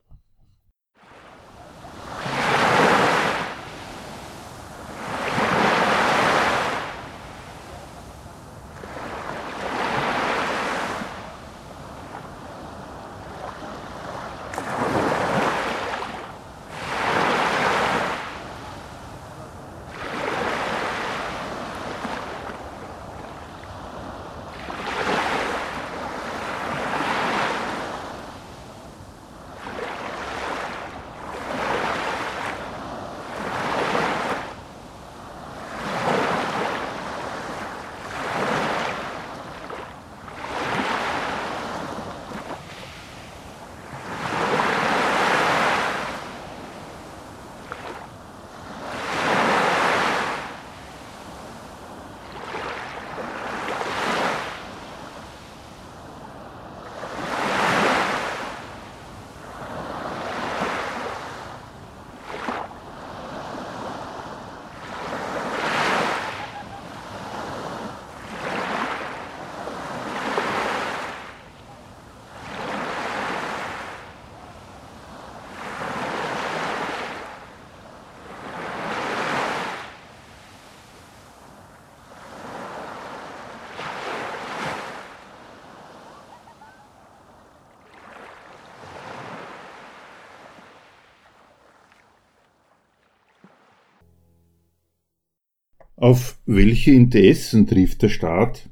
Auf 95.97 96.37
welche 96.45 96.91
Interessen 96.91 97.67
trifft 97.67 98.01
der 98.01 98.09
Staat 98.09 98.69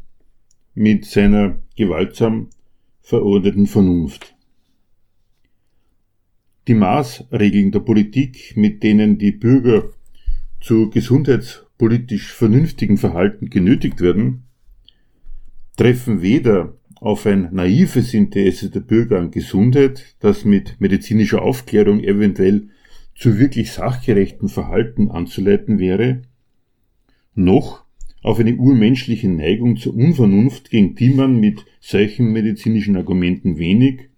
mit 0.76 1.06
seiner 1.06 1.62
gewaltsam 1.78 2.50
verordneten 3.02 3.66
Vernunft? 3.66 4.36
Die 6.68 6.74
Maßregeln 6.74 7.72
der 7.72 7.80
Politik, 7.80 8.58
mit 8.58 8.84
denen 8.84 9.18
die 9.20 9.32
Bürger 9.32 9.90
zu 10.60 10.90
gesundheitspolitisch 10.90 12.34
vernünftigen 12.34 12.98
Verhalten 12.98 13.50
genötigt 13.50 14.02
werden, 14.02 14.44
treffen 15.78 16.22
weder 16.22 16.78
auf 16.96 17.26
ein 17.26 17.54
naives 17.54 18.14
Interesse 18.14 18.70
der 18.70 18.82
Bürger 18.82 19.20
an 19.20 19.32
Gesundheit, 19.32 20.18
das 20.20 20.44
mit 20.44 20.76
medizinischer 20.82 21.42
Aufklärung 21.42 22.02
eventuell 22.02 22.68
zu 23.16 23.40
wirklich 23.40 23.72
sachgerechten 23.72 24.50
Verhalten 24.50 25.10
anzuleiten 25.10 25.80
wäre, 25.80 26.22
noch 27.36 27.84
auf 28.22 28.40
eine 28.40 28.56
urmenschliche 28.56 29.30
Neigung 29.30 29.78
zur 29.78 29.96
Unvernunft, 29.96 30.70
gegen 30.70 30.96
die 30.96 31.10
man 31.10 31.40
mit 31.40 31.66
solchen 31.82 32.32
medizinischen 32.32 32.96
Argumenten 32.96 33.58
wenig, 33.58 34.10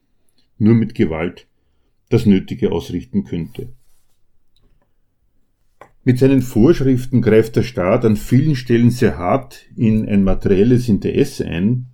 nur 0.57 0.75
mit 0.75 0.95
Gewalt 0.95 1.47
das 2.09 2.25
Nötige 2.25 2.71
ausrichten 2.71 3.23
könnte. 3.23 3.73
Mit 6.03 6.19
seinen 6.19 6.43
Vorschriften 6.43 7.23
greift 7.23 7.55
der 7.55 7.63
Staat 7.63 8.05
an 8.05 8.15
vielen 8.15 8.55
Stellen 8.55 8.91
sehr 8.91 9.17
hart 9.17 9.65
in 9.75 10.07
ein 10.07 10.23
materielles 10.23 10.87
Interesse 10.87 11.47
ein, 11.47 11.87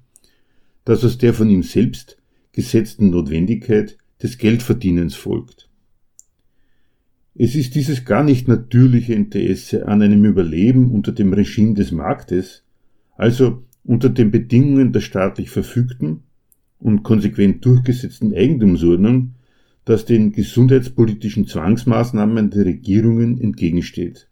das 0.83 1.05
aus 1.05 1.17
der 1.17 1.33
von 1.33 1.49
ihm 1.49 1.63
selbst 1.63 2.17
gesetzten 2.51 3.11
Notwendigkeit 3.11 3.97
des 4.21 4.37
Geldverdienens 4.37 5.15
folgt. 5.15 5.70
Es 7.33 7.55
ist 7.55 7.75
dieses 7.75 8.03
gar 8.03 8.23
nicht 8.23 8.47
natürliche 8.47 9.13
Interesse 9.13 9.87
an 9.87 10.01
einem 10.01 10.25
Überleben 10.25 10.91
unter 10.91 11.11
dem 11.11 11.31
Regime 11.31 11.73
des 11.75 11.91
Marktes, 11.91 12.63
also 13.15 13.63
unter 13.83 14.09
den 14.09 14.31
Bedingungen 14.31 14.91
der 14.91 14.99
staatlich 14.99 15.49
verfügten 15.49 16.23
und 16.79 17.03
konsequent 17.03 17.63
durchgesetzten 17.65 18.33
Eigentumsordnung, 18.33 19.35
das 19.85 20.05
den 20.05 20.33
gesundheitspolitischen 20.33 21.47
Zwangsmaßnahmen 21.47 22.49
der 22.49 22.65
Regierungen 22.65 23.39
entgegensteht. 23.39 24.27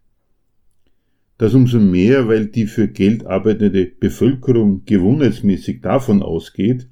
Das 1.38 1.54
umso 1.54 1.80
mehr, 1.80 2.28
weil 2.28 2.46
die 2.46 2.66
für 2.66 2.86
Geld 2.86 3.24
arbeitende 3.24 3.86
Bevölkerung 3.86 4.84
gewohnheitsmäßig 4.84 5.80
davon 5.80 6.22
ausgeht, 6.22 6.86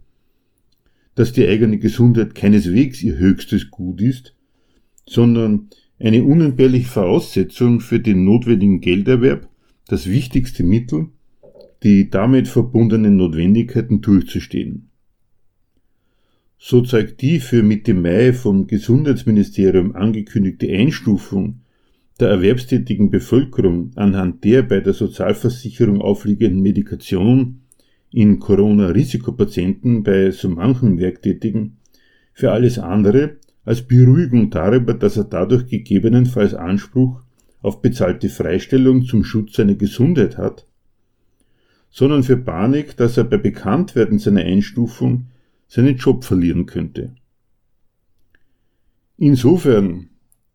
dass 1.14 1.32
die 1.32 1.46
eigene 1.46 1.78
Gesundheit 1.78 2.34
keineswegs 2.34 3.02
ihr 3.02 3.18
höchstes 3.18 3.70
Gut 3.70 4.00
ist, 4.00 4.34
sondern 5.06 5.68
eine 6.00 6.24
unentbehrliche 6.24 6.88
Voraussetzung 6.88 7.80
für 7.80 8.00
den 8.00 8.24
notwendigen 8.24 8.80
Gelderwerb, 8.80 9.48
das 9.88 10.08
wichtigste 10.08 10.62
Mittel, 10.62 11.08
die 11.82 12.10
damit 12.10 12.48
verbundenen 12.48 13.16
Notwendigkeiten 13.16 14.00
durchzustehen. 14.00 14.90
So 16.58 16.82
zeigt 16.82 17.22
die 17.22 17.38
für 17.38 17.62
Mitte 17.62 17.94
Mai 17.94 18.32
vom 18.32 18.66
Gesundheitsministerium 18.66 19.94
angekündigte 19.94 20.68
Einstufung 20.68 21.60
der 22.18 22.30
erwerbstätigen 22.30 23.10
Bevölkerung 23.10 23.92
anhand 23.94 24.42
der 24.42 24.62
bei 24.62 24.80
der 24.80 24.92
Sozialversicherung 24.92 26.00
aufliegenden 26.00 26.60
Medikation 26.60 27.60
in 28.10 28.40
Corona-Risikopatienten 28.40 30.02
bei 30.02 30.32
so 30.32 30.48
manchen 30.48 30.98
Werktätigen 30.98 31.76
für 32.32 32.50
alles 32.50 32.78
andere 32.78 33.36
als 33.68 33.82
Beruhigung 33.82 34.48
darüber, 34.48 34.94
dass 34.94 35.18
er 35.18 35.24
dadurch 35.24 35.66
gegebenenfalls 35.66 36.54
Anspruch 36.54 37.20
auf 37.60 37.82
bezahlte 37.82 38.30
Freistellung 38.30 39.04
zum 39.04 39.24
Schutz 39.24 39.56
seiner 39.56 39.74
Gesundheit 39.74 40.38
hat, 40.38 40.64
sondern 41.90 42.22
für 42.22 42.38
Panik, 42.38 42.96
dass 42.96 43.18
er 43.18 43.24
bei 43.24 43.36
Bekanntwerden 43.36 44.18
seiner 44.18 44.40
Einstufung 44.40 45.26
seinen 45.66 45.98
Job 45.98 46.24
verlieren 46.24 46.64
könnte. 46.64 47.14
Insofern 49.18 50.08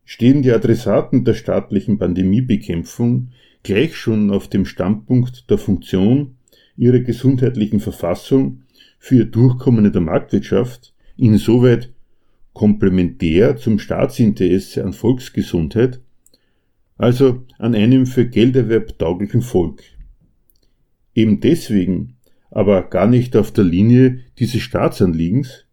stehen 0.05 0.41
die 0.41 0.51
Adressaten 0.51 1.23
der 1.23 1.35
staatlichen 1.35 1.99
Pandemiebekämpfung 1.99 3.29
gleich 3.61 3.95
schon 3.95 4.31
auf 4.31 4.47
dem 4.47 4.65
Standpunkt 4.65 5.51
der 5.51 5.59
Funktion 5.59 6.37
ihrer 6.77 7.01
gesundheitlichen 7.01 7.79
Verfassung 7.79 8.63
für 8.97 9.17
ihr 9.17 9.25
Durchkommen 9.25 9.85
in 9.85 9.91
der 9.91 10.01
Marktwirtschaft 10.01 10.95
insoweit 11.15 11.92
komplementär 12.53 13.57
zum 13.57 13.79
Staatsinteresse 13.79 14.83
an 14.83 14.93
Volksgesundheit, 14.93 16.01
also 16.97 17.43
an 17.57 17.75
einem 17.75 18.05
für 18.05 18.25
Gelderwerb 18.27 18.97
tauglichen 18.99 19.41
Volk. 19.41 19.81
Eben 21.15 21.39
deswegen 21.39 22.15
aber 22.51 22.83
gar 22.83 23.07
nicht 23.07 23.35
auf 23.35 23.51
der 23.51 23.63
Linie 23.63 24.19
dieses 24.37 24.61
Staatsanliegens 24.61 25.65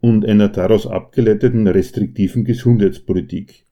und 0.00 0.26
einer 0.26 0.48
daraus 0.48 0.86
abgeleiteten 0.86 1.68
restriktiven 1.68 2.44
Gesundheitspolitik. 2.44 3.64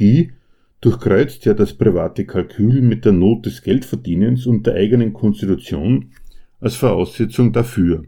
Die 0.00 0.32
durchkreuzt 0.80 1.44
ja 1.44 1.54
das 1.54 1.74
private 1.74 2.24
Kalkül 2.24 2.80
mit 2.80 3.04
der 3.04 3.12
Not 3.12 3.46
des 3.46 3.62
Geldverdienens 3.62 4.46
und 4.46 4.66
der 4.66 4.74
eigenen 4.74 5.12
Konstitution 5.12 6.12
als 6.60 6.76
Voraussetzung 6.76 7.52
dafür. 7.52 8.04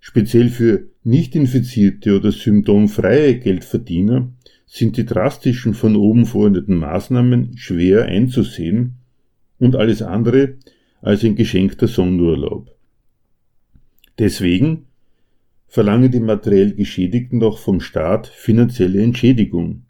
Speziell 0.00 0.48
für 0.48 0.88
nicht 1.04 1.34
infizierte 1.34 2.16
oder 2.16 2.32
symptomfreie 2.32 3.38
Geldverdiener 3.38 4.30
sind 4.66 4.96
die 4.96 5.06
drastischen 5.06 5.74
von 5.74 5.96
oben 5.96 6.26
verordneten 6.26 6.76
Maßnahmen 6.76 7.56
schwer 7.56 8.04
einzusehen 8.04 8.96
und 9.58 9.76
alles 9.76 10.02
andere 10.02 10.56
als 11.00 11.24
ein 11.24 11.36
geschenkter 11.36 11.88
Sonderurlaub. 11.88 12.74
Deswegen 14.18 14.86
verlangen 15.68 16.10
die 16.10 16.20
materiell 16.20 16.74
Geschädigten 16.74 17.42
auch 17.42 17.58
vom 17.58 17.80
Staat 17.80 18.26
finanzielle 18.26 19.02
Entschädigung, 19.02 19.84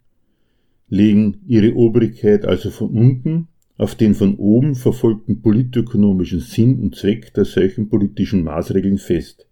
legen 0.87 1.41
ihre 1.47 1.75
Obrigkeit 1.75 2.45
also 2.45 2.69
von 2.69 2.89
unten 2.89 3.47
auf 3.77 3.95
den 3.95 4.13
von 4.13 4.35
oben 4.35 4.75
verfolgten 4.75 5.41
politökonomischen 5.41 6.41
Sinn 6.41 6.79
und 6.79 6.95
Zweck 6.95 7.33
der 7.33 7.45
solchen 7.45 7.89
politischen 7.89 8.43
Maßregeln 8.43 8.97
fest. 8.97 9.48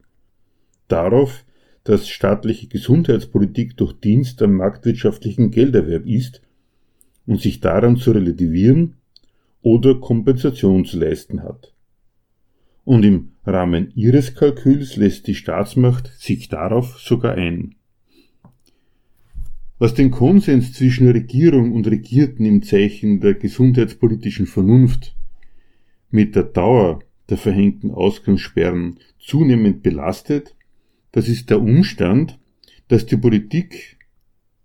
Darauf, 0.88 1.45
dass 1.84 2.10
staatliche 2.10 2.67
Gesundheitspolitik 2.67 3.78
durch 3.78 3.93
Dienst 3.93 4.41
am 4.41 4.54
marktwirtschaftlichen 4.54 5.52
Gelderwerb 5.52 6.06
ist 6.06 6.41
und 7.26 7.41
sich 7.41 7.60
daran 7.60 7.97
zu 7.97 8.12
relativieren 8.12 8.95
oder 9.62 9.95
Kompensation 9.95 10.86
zu 10.86 11.00
leisten 11.00 11.43
hat. 11.43 11.73
Und 12.84 13.04
im 13.04 13.34
Rahmen 13.45 13.91
ihres 13.95 14.34
Kalküls 14.36 14.95
lässt 14.95 15.28
die 15.28 15.36
Staatsmacht 15.36 16.12
sich 16.17 16.47
darauf 16.47 17.00
sogar 17.00 17.36
ein. 17.36 17.76
Was 19.80 19.93
den 19.93 20.10
Konsens 20.10 20.73
zwischen 20.73 21.10
Regierung 21.10 21.71
und 21.73 21.88
Regierten 21.88 22.45
im 22.45 22.63
Zeichen 22.63 23.19
der 23.19 23.36
gesundheitspolitischen 23.36 24.47
Vernunft 24.47 25.15
mit 26.10 26.36
der 26.36 26.43
Dauer 26.43 27.00
der 27.30 27.38
verhängten 27.38 27.91
Ausgangssperren 27.91 29.00
zunehmend 29.19 29.84
belastet, 29.84 30.56
das 31.12 31.28
ist 31.28 31.50
der 31.50 31.62
Umstand, 31.62 32.39
dass 32.88 33.06
die 33.06 33.17
Politik 33.17 33.98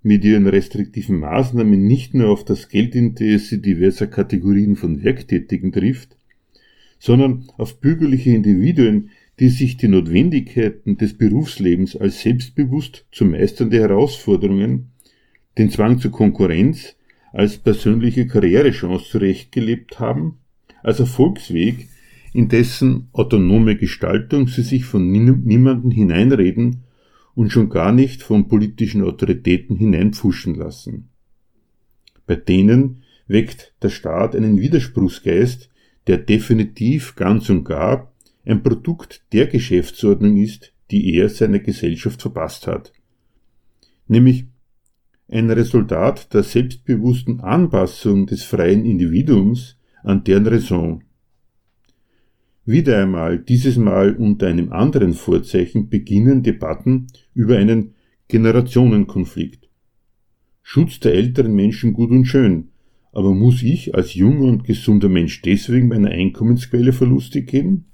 mit 0.03 0.25
ihren 0.25 0.47
restriktiven 0.47 1.19
Maßnahmen 1.19 1.87
nicht 1.87 2.15
nur 2.15 2.31
auf 2.31 2.45
das 2.45 2.69
Geldinteresse 2.69 3.59
diverser 3.59 4.07
Kategorien 4.07 4.77
von 4.77 5.03
Werktätigen 5.05 5.73
trifft, 5.73 6.17
sondern 6.99 7.45
auf 7.57 7.81
bürgerliche 7.81 8.31
Individuen, 8.31 9.11
die 9.39 9.49
sich 9.49 9.77
die 9.77 9.89
Notwendigkeiten 9.89 10.99
des 10.99 11.17
Berufslebens 11.17 11.97
als 11.97 12.23
selbstbewusst 12.23 13.07
zu 13.13 13.25
meisternde 13.25 13.81
Herausforderungen, 13.81 14.89
den 15.59 15.71
Zwang 15.71 15.99
zur 15.99 16.11
Konkurrenz 16.11 16.97
als 17.33 17.59
persönliche 17.59 18.27
Karrierechance 18.27 19.09
zurechtgelebt 19.11 19.99
haben, 20.01 20.39
als 20.83 21.01
Erfolgsweg, 21.01 21.89
in 22.33 22.49
dessen 22.49 23.09
autonome 23.13 23.77
Gestaltung 23.77 24.49
sie 24.49 24.63
sich 24.63 24.85
von 24.85 25.11
niemanden 25.11 25.91
hineinreden 25.91 26.85
und 27.35 27.51
schon 27.51 27.69
gar 27.69 27.93
nicht 27.93 28.23
von 28.23 28.49
politischen 28.49 29.03
Autoritäten 29.03 29.77
hineinpfuschen 29.77 30.55
lassen. 30.55 31.09
Bei 32.27 32.37
denen 32.37 33.03
weckt 33.27 33.75
der 33.83 33.91
Staat 33.91 34.35
einen 34.35 34.61
Widerspruchsgeist, 34.61 35.71
der 36.07 36.19
definitiv 36.19 37.15
ganz 37.15 37.49
und 37.51 37.65
gar 37.65 38.13
ein 38.45 38.63
Produkt 38.63 39.23
der 39.33 39.47
Geschäftsordnung 39.47 40.37
ist, 40.37 40.73
die 40.91 41.15
er 41.15 41.29
seiner 41.29 41.61
Gesellschaft 41.61 42.21
verpasst 42.21 42.67
hat. 42.67 42.93
Nämlich 44.09 44.47
ein 45.29 45.51
Resultat 45.51 46.35
der 46.35 46.43
selbstbewussten 46.43 47.41
Anpassung 47.41 48.27
des 48.27 48.43
freien 48.43 48.85
Individuums 48.85 49.79
an 50.03 50.25
deren 50.25 50.47
Raison. 50.47 51.03
Wieder 52.65 53.03
einmal, 53.03 53.39
dieses 53.41 53.77
Mal 53.77 54.15
unter 54.15 54.47
einem 54.47 54.73
anderen 54.73 55.15
Vorzeichen, 55.15 55.89
beginnen 55.89 56.45
Debatten 56.45 57.09
über 57.35 57.57
einen 57.57 57.95
Generationenkonflikt. 58.29 59.69
Schutz 60.63 61.01
der 61.01 61.15
älteren 61.15 61.55
Menschen 61.55 61.93
gut 61.93 62.11
und 62.11 62.25
schön, 62.25 62.69
aber 63.13 63.35
muss 63.35 63.63
ich 63.63 63.97
als 63.97 64.15
junger 64.15 64.45
und 64.45 64.65
gesunder 64.65 65.09
Mensch 65.09 65.43
deswegen 65.43 65.89
meine 65.89 66.11
Einkommensquelle 66.11 66.93
verlustig 66.93 67.49
geben? 67.49 67.87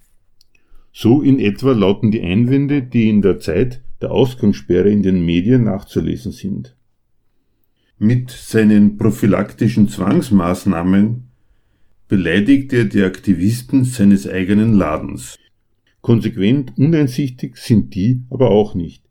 So 0.93 1.23
in 1.23 1.39
etwa 1.39 1.73
lauten 1.73 2.11
die 2.11 2.23
Einwände, 2.23 2.83
die 2.83 3.09
in 3.09 3.23
der 3.23 3.41
Zeit 3.41 3.83
der 4.03 4.11
Ausgangssperre 4.11 4.91
in 4.91 5.03
den 5.03 5.25
Medien 5.25 5.65
nachzulesen 5.65 6.33
sind. 6.33 6.77
Mit 7.99 8.31
seinen 8.31 8.99
prophylaktischen 8.99 9.89
Zwangsmaßnahmen 9.89 11.28
beleidigt 12.09 12.73
er 12.73 12.87
die 12.87 13.03
Aktivisten 13.03 13.85
seines 13.85 14.27
eigenen 14.27 14.73
Ladens. 14.73 15.39
Konsequent 16.01 16.73
uneinsichtig 16.79 17.57
sind 17.59 17.95
die 17.95 18.23
aber 18.31 18.51
auch 18.51 18.75
nicht. 18.75 19.05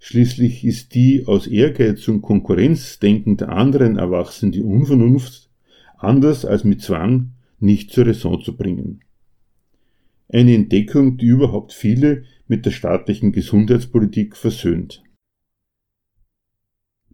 Schließlich 0.00 0.64
ist 0.64 0.96
die 0.96 1.24
aus 1.26 1.46
Ehrgeiz 1.46 2.08
und 2.08 2.22
Konkurrenzdenken 2.22 3.36
der 3.36 3.50
anderen 3.50 3.96
erwachsene 3.96 4.62
Unvernunft 4.64 5.48
anders 5.96 6.44
als 6.44 6.64
mit 6.64 6.82
Zwang 6.82 7.34
nicht 7.60 7.92
zur 7.92 8.06
Raison 8.06 8.42
zu 8.42 8.56
bringen. 8.56 9.04
Eine 10.28 10.54
Entdeckung, 10.54 11.18
die 11.18 11.26
überhaupt 11.26 11.72
viele 11.72 12.24
mit 12.48 12.66
der 12.66 12.72
staatlichen 12.72 13.30
Gesundheitspolitik 13.30 14.36
versöhnt. 14.36 15.04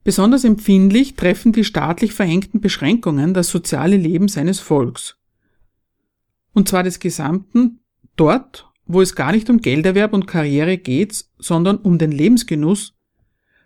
Besonders 0.04 0.44
empfindlich 0.44 1.16
treffen 1.16 1.52
die 1.52 1.64
staatlich 1.64 2.14
verhängten 2.14 2.62
Beschränkungen 2.62 3.34
das 3.34 3.50
soziale 3.50 3.98
Leben 3.98 4.28
seines 4.28 4.60
Volks. 4.60 5.17
Und 6.58 6.68
zwar 6.68 6.82
des 6.82 6.98
gesamten 6.98 7.78
dort, 8.16 8.68
wo 8.84 9.00
es 9.00 9.14
gar 9.14 9.30
nicht 9.30 9.48
um 9.48 9.58
Gelderwerb 9.58 10.12
und 10.12 10.26
Karriere 10.26 10.76
geht, 10.76 11.24
sondern 11.38 11.76
um 11.76 11.98
den 11.98 12.10
Lebensgenuss, 12.10 12.98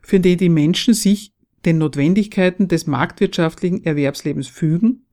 für 0.03 0.21
den 0.21 0.37
die 0.37 0.51
Menschen 0.51 0.93
sich 0.93 1.33
den 1.65 1.79
Notwendigkeiten 1.79 2.69
des 2.69 2.87
marktwirtschaftlichen 2.87 3.83
Erwerbslebens 3.83 4.49
fügen 4.49 5.07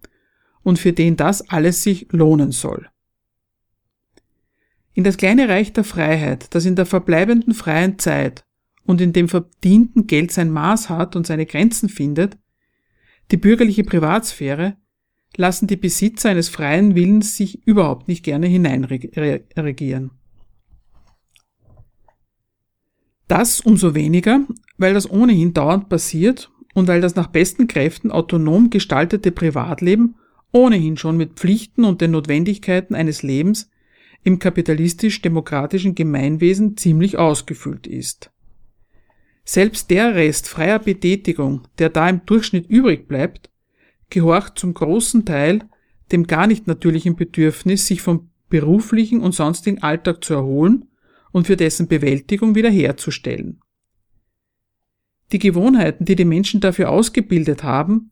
und 0.62 0.78
für 0.78 0.92
den 0.92 1.16
das 1.16 1.50
alles 1.50 1.82
sich 1.82 2.08
lohnen 2.12 2.52
soll. 2.52 2.90
In 4.92 5.06
das 5.06 5.16
kleine 5.16 5.48
Reich 5.48 5.72
der 5.72 5.86
Freiheit, 5.86 6.54
das 6.54 6.66
in 6.66 6.76
der 6.76 6.86
verbleibenden 6.86 7.54
freien 7.54 7.98
Zeit 7.98 8.44
und 8.84 9.00
in 9.00 9.14
dem 9.14 9.30
verdienten 9.30 10.06
Geld 10.06 10.34
sein 10.34 10.52
Maß 10.52 10.90
hat 10.90 11.16
und 11.16 11.26
seine 11.26 11.46
Grenzen 11.46 11.88
findet, 11.88 12.38
die 13.32 13.38
bürgerliche 13.38 13.86
Privatsphäre, 13.86 14.76
lassen 15.36 15.68
die 15.68 15.78
Besitzer 15.78 16.30
eines 16.30 16.50
freien 16.50 16.96
Willens 16.96 17.38
sich 17.38 17.66
überhaupt 17.66 18.08
nicht 18.08 18.24
gerne 18.24 18.48
hineinregieren. 18.48 20.12
Das 23.28 23.62
umso 23.62 23.94
weniger, 23.94 24.42
weil 24.78 24.94
das 24.94 25.10
ohnehin 25.10 25.54
dauernd 25.54 25.88
passiert 25.88 26.52
und 26.74 26.88
weil 26.88 27.00
das 27.00 27.16
nach 27.16 27.28
besten 27.28 27.68
Kräften 27.68 28.12
autonom 28.12 28.70
gestaltete 28.70 29.32
Privatleben 29.32 30.16
ohnehin 30.52 30.98
schon 30.98 31.18
mit 31.18 31.34
Pflichten 31.34 31.84
und 31.84 32.02
den 32.02 32.12
Notwendigkeiten 32.12 32.96
eines 32.96 33.22
Lebens 33.22 33.70
im 34.24 34.40
kapitalistisch-demokratischen 34.40 35.96
Gemeinwesen 35.96 36.76
ziemlich 36.76 37.18
ausgefüllt 37.18 37.88
ist. 37.88 38.32
Selbst 39.46 39.90
der 39.90 40.16
Rest 40.16 40.48
freier 40.48 40.80
Betätigung, 40.80 41.68
der 41.78 41.90
da 41.90 42.10
im 42.10 42.26
Durchschnitt 42.26 42.70
übrig 42.70 43.08
bleibt, 43.08 43.50
gehorcht 44.10 44.58
zum 44.58 44.74
großen 44.74 45.26
Teil 45.26 45.64
dem 46.12 46.26
gar 46.26 46.48
nicht 46.48 46.68
natürlichen 46.68 47.16
Bedürfnis, 47.16 47.86
sich 47.86 48.02
vom 48.02 48.30
beruflichen 48.50 49.22
und 49.22 49.34
sonstigen 49.34 49.84
Alltag 49.84 50.24
zu 50.24 50.34
erholen 50.34 50.86
und 51.32 51.48
für 51.48 51.56
dessen 51.56 51.88
Bewältigung 51.88 52.56
wiederherzustellen. 52.56 53.62
Die 55.32 55.40
Gewohnheiten, 55.40 56.06
die 56.06 56.16
die 56.16 56.26
Menschen 56.26 56.60
dafür 56.60 56.90
ausgebildet 56.90 57.64
haben, 57.64 58.12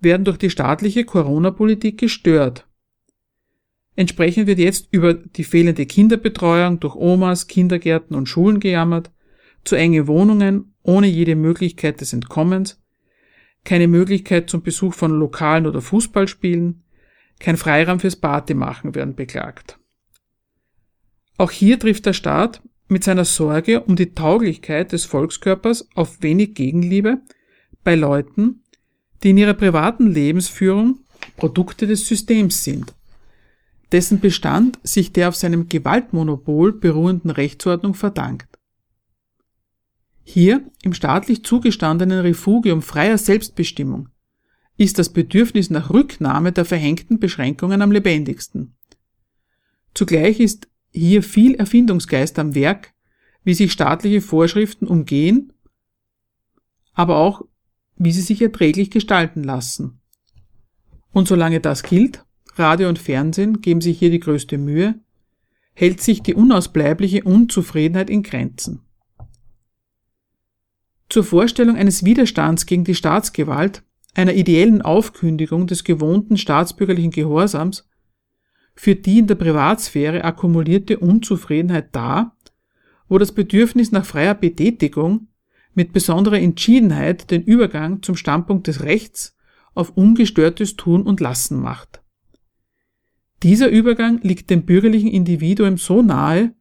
werden 0.00 0.24
durch 0.24 0.38
die 0.38 0.50
staatliche 0.50 1.04
Corona-Politik 1.04 1.98
gestört. 1.98 2.66
Entsprechend 3.96 4.46
wird 4.46 4.58
jetzt 4.58 4.88
über 4.90 5.14
die 5.14 5.44
fehlende 5.44 5.86
Kinderbetreuung 5.86 6.80
durch 6.80 6.96
Omas, 6.96 7.46
Kindergärten 7.46 8.16
und 8.16 8.28
Schulen 8.28 8.60
gejammert, 8.60 9.12
zu 9.64 9.76
enge 9.76 10.06
Wohnungen 10.06 10.74
ohne 10.82 11.06
jede 11.06 11.36
Möglichkeit 11.36 12.00
des 12.00 12.12
Entkommens, 12.12 12.82
keine 13.64 13.88
Möglichkeit 13.88 14.50
zum 14.50 14.62
Besuch 14.62 14.94
von 14.94 15.18
Lokalen 15.18 15.66
oder 15.66 15.80
Fußballspielen, 15.80 16.82
kein 17.40 17.56
Freiraum 17.56 18.00
fürs 18.00 18.16
Partymachen 18.16 18.94
werden 18.94 19.14
beklagt. 19.14 19.78
Auch 21.36 21.50
hier 21.50 21.78
trifft 21.78 22.06
der 22.06 22.12
Staat 22.12 22.62
mit 22.88 23.02
seiner 23.02 23.24
Sorge 23.24 23.80
um 23.80 23.96
die 23.96 24.12
Tauglichkeit 24.12 24.92
des 24.92 25.04
Volkskörpers 25.04 25.88
auf 25.94 26.22
wenig 26.22 26.54
Gegenliebe 26.54 27.22
bei 27.82 27.94
Leuten, 27.94 28.62
die 29.22 29.30
in 29.30 29.38
ihrer 29.38 29.54
privaten 29.54 30.10
Lebensführung 30.10 31.00
Produkte 31.36 31.86
des 31.86 32.06
Systems 32.06 32.62
sind, 32.62 32.94
dessen 33.92 34.20
Bestand 34.20 34.78
sich 34.82 35.12
der 35.12 35.28
auf 35.28 35.36
seinem 35.36 35.68
Gewaltmonopol 35.68 36.72
beruhenden 36.72 37.30
Rechtsordnung 37.30 37.94
verdankt. 37.94 38.53
Hier, 40.24 40.64
im 40.82 40.94
staatlich 40.94 41.44
zugestandenen 41.44 42.20
Refugium 42.20 42.80
freier 42.82 43.18
Selbstbestimmung, 43.18 44.08
ist 44.76 44.98
das 44.98 45.12
Bedürfnis 45.12 45.70
nach 45.70 45.90
Rücknahme 45.90 46.50
der 46.50 46.64
verhängten 46.64 47.20
Beschränkungen 47.20 47.82
am 47.82 47.92
lebendigsten. 47.92 48.74
Zugleich 49.92 50.40
ist 50.40 50.66
hier 50.90 51.22
viel 51.22 51.54
Erfindungsgeist 51.54 52.38
am 52.38 52.54
Werk, 52.54 52.94
wie 53.44 53.54
sich 53.54 53.70
staatliche 53.70 54.22
Vorschriften 54.22 54.86
umgehen, 54.86 55.52
aber 56.94 57.18
auch 57.18 57.42
wie 57.96 58.10
sie 58.10 58.22
sich 58.22 58.40
erträglich 58.42 58.90
gestalten 58.90 59.44
lassen. 59.44 60.00
Und 61.12 61.28
solange 61.28 61.60
das 61.60 61.82
gilt, 61.82 62.24
Radio 62.56 62.88
und 62.88 62.98
Fernsehen 62.98 63.60
geben 63.60 63.80
sich 63.80 63.98
hier 63.98 64.10
die 64.10 64.20
größte 64.20 64.58
Mühe, 64.58 65.00
hält 65.74 66.00
sich 66.00 66.22
die 66.22 66.34
unausbleibliche 66.34 67.24
Unzufriedenheit 67.24 68.10
in 68.10 68.22
Grenzen. 68.22 68.80
Zur 71.14 71.22
Vorstellung 71.22 71.76
eines 71.76 72.04
Widerstands 72.04 72.66
gegen 72.66 72.82
die 72.82 72.96
Staatsgewalt, 72.96 73.84
einer 74.14 74.34
ideellen 74.34 74.82
Aufkündigung 74.82 75.68
des 75.68 75.84
gewohnten 75.84 76.36
staatsbürgerlichen 76.36 77.12
Gehorsams, 77.12 77.88
führt 78.74 79.06
die 79.06 79.20
in 79.20 79.28
der 79.28 79.36
Privatsphäre 79.36 80.24
akkumulierte 80.24 80.98
Unzufriedenheit 80.98 81.94
dar, 81.94 82.36
wo 83.08 83.18
das 83.18 83.30
Bedürfnis 83.30 83.92
nach 83.92 84.04
freier 84.04 84.34
Betätigung 84.34 85.28
mit 85.72 85.92
besonderer 85.92 86.40
Entschiedenheit 86.40 87.30
den 87.30 87.44
Übergang 87.44 88.02
zum 88.02 88.16
Standpunkt 88.16 88.66
des 88.66 88.82
Rechts 88.82 89.36
auf 89.72 89.90
ungestörtes 89.90 90.74
Tun 90.74 91.04
und 91.04 91.20
Lassen 91.20 91.60
macht. 91.60 92.02
Dieser 93.44 93.68
Übergang 93.68 94.18
liegt 94.22 94.50
dem 94.50 94.66
bürgerlichen 94.66 95.12
Individuum 95.12 95.78
so 95.78 96.02
nahe, 96.02 96.54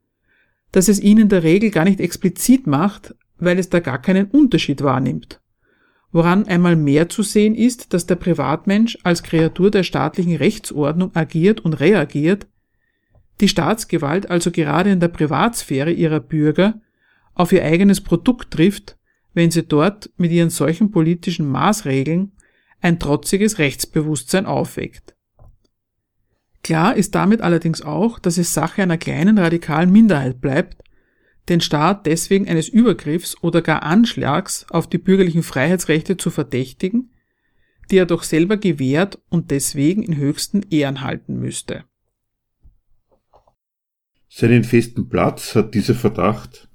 dass 0.71 0.89
es 0.89 0.99
ihn 0.99 1.17
in 1.17 1.29
der 1.29 1.41
Regel 1.41 1.71
gar 1.71 1.85
nicht 1.85 1.99
explizit 1.99 2.67
macht, 2.67 3.15
weil 3.43 3.59
es 3.59 3.69
da 3.69 3.79
gar 3.79 4.01
keinen 4.01 4.27
Unterschied 4.27 4.83
wahrnimmt. 4.83 5.39
Woran 6.11 6.47
einmal 6.47 6.75
mehr 6.75 7.09
zu 7.09 7.23
sehen 7.23 7.55
ist, 7.55 7.93
dass 7.93 8.05
der 8.05 8.15
Privatmensch 8.15 8.97
als 9.03 9.23
Kreatur 9.23 9.71
der 9.71 9.83
staatlichen 9.83 10.35
Rechtsordnung 10.35 11.15
agiert 11.15 11.61
und 11.61 11.73
reagiert, 11.73 12.47
die 13.41 13.47
Staatsgewalt 13.47 14.29
also 14.29 14.51
gerade 14.51 14.91
in 14.91 14.99
der 14.99 15.07
Privatsphäre 15.07 15.91
ihrer 15.91 16.19
Bürger 16.19 16.81
auf 17.33 17.51
ihr 17.51 17.63
eigenes 17.63 18.01
Produkt 18.01 18.51
trifft, 18.51 18.97
wenn 19.33 19.49
sie 19.49 19.63
dort 19.63 20.11
mit 20.17 20.31
ihren 20.31 20.51
solchen 20.51 20.91
politischen 20.91 21.47
Maßregeln 21.49 22.31
ein 22.81 22.99
trotziges 22.99 23.57
Rechtsbewusstsein 23.57 24.45
aufweckt. 24.45 25.15
Klar 26.63 26.95
ist 26.95 27.15
damit 27.15 27.41
allerdings 27.41 27.81
auch, 27.81 28.19
dass 28.19 28.37
es 28.37 28.53
Sache 28.53 28.83
einer 28.83 28.97
kleinen 28.97 29.37
radikalen 29.37 29.91
Minderheit 29.91 30.39
bleibt, 30.39 30.77
den 31.49 31.61
Staat 31.61 32.05
deswegen 32.05 32.47
eines 32.47 32.69
Übergriffs 32.69 33.35
oder 33.41 33.61
gar 33.61 33.83
Anschlags 33.83 34.65
auf 34.69 34.87
die 34.87 34.97
bürgerlichen 34.97 35.43
Freiheitsrechte 35.43 36.17
zu 36.17 36.29
verdächtigen, 36.29 37.11
die 37.91 37.97
er 37.97 38.05
doch 38.05 38.23
selber 38.23 38.57
gewährt 38.57 39.19
und 39.29 39.51
deswegen 39.51 40.03
in 40.03 40.15
höchsten 40.15 40.61
Ehren 40.69 41.01
halten 41.01 41.39
müsste. 41.39 41.83
Seinen 44.29 44.63
festen 44.63 45.09
Platz 45.09 45.53
hat 45.55 45.75
dieser 45.75 45.93
Verdacht 45.93 46.69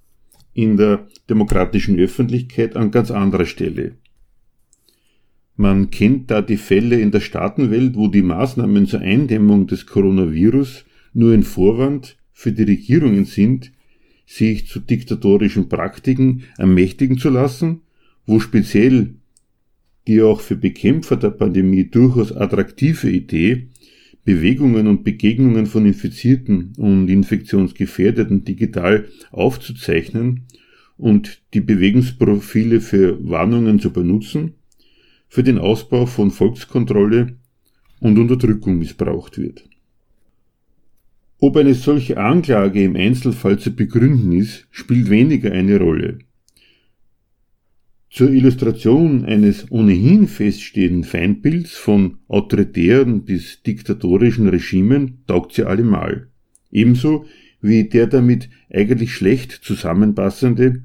in 0.53 0.77
der 0.77 1.09
demokratischen 1.29 1.99
Öffentlichkeit 1.99 2.77
an 2.77 2.91
ganz 2.91 3.11
anderer 3.11 3.47
Stelle. 3.47 3.97
Man 5.57 5.91
kennt 5.91 6.31
da 6.31 6.41
die 6.41 6.57
Fälle 6.57 7.01
in 7.01 7.11
der 7.11 7.21
Staatenwelt, 7.21 7.97
wo 7.97 8.07
die 8.07 8.23
Maßnahmen 8.23 8.87
zur 8.87 9.01
Eindämmung 9.01 9.67
des 9.67 9.87
Coronavirus 9.87 10.85
nur 11.15 11.33
ein 11.33 11.43
Vorwand 11.43 12.17
für 12.33 12.53
die 12.53 12.63
Regierungen 12.63 13.25
sind, 13.25 13.73
sich 14.29 14.67
zu 14.67 14.79
diktatorischen 14.79 15.71
Praktiken 15.71 16.45
ermächtigen 16.59 17.17
zu 17.17 17.31
lassen, 17.31 17.81
wo 18.27 18.41
speziell 18.41 19.15
die 20.07 20.21
auch 20.21 20.43
für 20.43 20.57
Bekämpfer 20.57 21.17
der 21.17 21.31
Pandemie 21.31 21.85
durchaus 21.85 22.33
attraktive 22.33 23.09
Idee, 23.09 23.69
Bewegungen 24.25 24.87
und 24.87 25.03
Begegnungen 25.03 25.65
von 25.65 25.87
Infizierten 25.87 26.75
und 26.77 27.09
Infektionsgefährdeten 27.09 28.45
digital 28.45 29.07
aufzuzeichnen 29.31 30.45
und 30.99 31.41
die 31.55 31.63
Bewegungsprofile 31.63 32.83
für 32.83 33.19
Warnungen 33.27 33.81
zu 33.81 33.91
benutzen, 33.91 34.55
für 35.29 35.43
den 35.43 35.57
Ausbau 35.57 36.05
von 36.05 36.31
Volkskontrolle 36.31 37.39
und 38.01 38.19
Unterdrückung 38.19 38.79
missbraucht 38.79 39.39
wird. 39.39 39.68
Ob 41.41 41.57
eine 41.57 41.75
solche 41.75 42.19
Anklage 42.19 42.83
im 42.83 42.97
Einzelfall 42.97 43.61
zu 43.61 43.75
begründen 43.75 44.33
ist, 44.33 44.67
spielt 44.73 45.09
weniger 45.09 45.53
eine 45.53 45.79
Rolle. 45.79 46.19
Zur 48.11 48.31
Illustration 48.31 49.25
eines 49.25 49.71
ohnehin 49.71 50.27
feststehenden 50.27 51.05
Feindbilds 51.05 51.77
von 51.77 52.19
autoritären 52.27 53.25
bis 53.25 53.63
diktatorischen 53.63 54.49
Regimen 54.49 55.23
taugt 55.29 55.53
sie 55.53 55.65
allemal. 55.65 56.29
Ebenso 56.73 57.27
wie 57.61 57.85
der 57.85 58.09
damit 58.09 58.49
eigentlich 58.69 59.15
schlecht 59.15 59.53
zusammenpassende, 59.53 60.83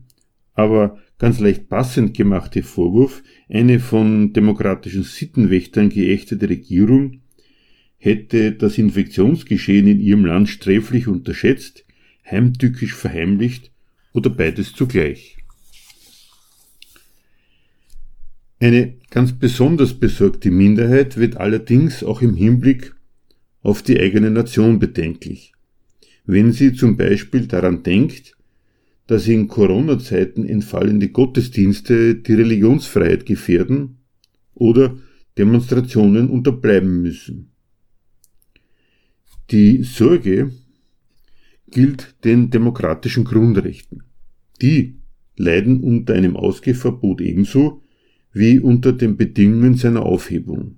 aber 0.53 0.99
ganz 1.17 1.39
leicht 1.39 1.67
passend 1.67 2.15
gemachte 2.15 2.61
Vorwurf, 2.61 3.23
eine 3.49 3.79
von 3.79 4.33
demokratischen 4.33 5.03
Sittenwächtern 5.03 5.89
geächtete 5.89 6.47
Regierung 6.47 7.22
hätte 8.03 8.51
das 8.51 8.77
Infektionsgeschehen 8.77 9.87
in 9.87 10.01
ihrem 10.01 10.25
Land 10.25 10.49
sträflich 10.49 11.07
unterschätzt, 11.07 11.85
heimtückisch 12.29 12.93
verheimlicht 12.93 13.71
oder 14.11 14.29
beides 14.29 14.73
zugleich. 14.73 15.37
Eine 18.59 18.95
ganz 19.09 19.31
besonders 19.31 19.93
besorgte 19.93 20.51
Minderheit 20.51 21.15
wird 21.15 21.37
allerdings 21.37 22.03
auch 22.03 22.21
im 22.21 22.35
Hinblick 22.35 22.93
auf 23.61 23.81
die 23.81 23.97
eigene 23.97 24.31
Nation 24.31 24.79
bedenklich. 24.79 25.53
Wenn 26.25 26.51
sie 26.51 26.73
zum 26.73 26.97
Beispiel 26.97 27.47
daran 27.47 27.83
denkt, 27.83 28.35
dass 29.07 29.29
in 29.29 29.47
Corona-Zeiten 29.47 30.45
entfallende 30.45 31.07
Gottesdienste 31.07 32.15
die 32.15 32.33
Religionsfreiheit 32.33 33.25
gefährden 33.25 33.99
oder 34.55 34.97
Demonstrationen 35.37 36.29
unterbleiben 36.29 37.01
müssen. 37.01 37.52
Die 39.51 39.83
Sorge 39.83 40.51
gilt 41.69 42.15
den 42.23 42.49
demokratischen 42.49 43.25
Grundrechten. 43.25 44.03
Die 44.61 44.95
leiden 45.35 45.81
unter 45.81 46.13
einem 46.13 46.35
Ausgehverbot 46.35 47.21
ebenso 47.21 47.81
wie 48.31 48.59
unter 48.59 48.93
den 48.93 49.17
Bedingungen 49.17 49.75
seiner 49.75 50.03
Aufhebung. 50.03 50.77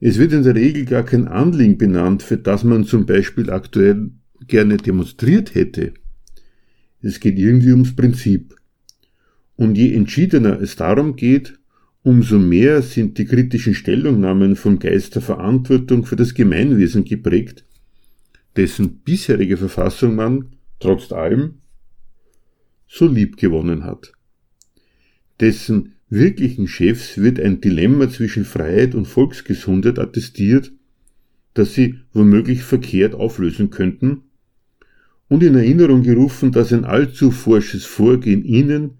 Es 0.00 0.18
wird 0.18 0.32
in 0.32 0.42
der 0.42 0.54
Regel 0.54 0.86
gar 0.86 1.04
kein 1.04 1.28
Anliegen 1.28 1.76
benannt, 1.76 2.22
für 2.22 2.38
das 2.38 2.64
man 2.64 2.84
zum 2.84 3.04
Beispiel 3.04 3.50
aktuell 3.50 4.10
gerne 4.46 4.78
demonstriert 4.78 5.54
hätte. 5.54 5.92
Es 7.02 7.20
geht 7.20 7.38
irgendwie 7.38 7.72
ums 7.72 7.94
Prinzip. 7.94 8.56
Und 9.56 9.76
je 9.76 9.94
entschiedener 9.94 10.58
es 10.60 10.76
darum 10.76 11.16
geht, 11.16 11.59
Umso 12.02 12.38
mehr 12.38 12.80
sind 12.80 13.18
die 13.18 13.26
kritischen 13.26 13.74
Stellungnahmen 13.74 14.56
vom 14.56 14.78
Geist 14.78 15.16
der 15.16 15.22
Verantwortung 15.22 16.06
für 16.06 16.16
das 16.16 16.32
Gemeinwesen 16.32 17.04
geprägt, 17.04 17.64
dessen 18.56 19.00
bisherige 19.00 19.58
Verfassung 19.58 20.14
man, 20.14 20.56
trotz 20.78 21.12
allem, 21.12 21.56
so 22.86 23.06
lieb 23.06 23.36
gewonnen 23.36 23.84
hat. 23.84 24.12
Dessen 25.40 25.92
wirklichen 26.08 26.68
Chefs 26.68 27.18
wird 27.18 27.38
ein 27.38 27.60
Dilemma 27.60 28.08
zwischen 28.08 28.44
Freiheit 28.46 28.94
und 28.94 29.06
Volksgesundheit 29.06 29.98
attestiert, 29.98 30.72
das 31.52 31.74
sie 31.74 31.96
womöglich 32.14 32.62
verkehrt 32.62 33.14
auflösen 33.14 33.70
könnten, 33.70 34.22
und 35.28 35.42
in 35.42 35.54
Erinnerung 35.54 36.02
gerufen, 36.02 36.50
dass 36.50 36.72
ein 36.72 36.84
allzu 36.84 37.30
forsches 37.30 37.84
Vorgehen 37.84 38.44
ihnen 38.44 38.99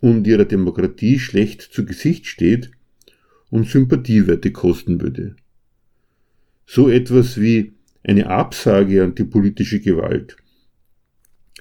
und 0.00 0.26
ihrer 0.26 0.44
Demokratie 0.44 1.18
schlecht 1.18 1.62
zu 1.62 1.84
Gesicht 1.84 2.26
steht 2.26 2.70
und 3.50 3.68
Sympathiewerte 3.68 4.50
kosten 4.50 5.00
würde. 5.00 5.36
So 6.66 6.88
etwas 6.88 7.40
wie 7.40 7.72
eine 8.02 8.28
Absage 8.28 9.02
an 9.02 9.14
die 9.14 9.24
politische 9.24 9.80
Gewalt, 9.80 10.36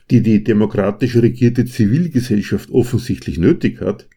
die 0.10 0.22
die 0.22 0.44
demokratisch 0.44 1.18
regierte 1.18 1.66
Zivilgesellschaft 1.66 2.70
offensichtlich 2.72 3.38
nötig 3.38 3.82
hat, 3.82 4.08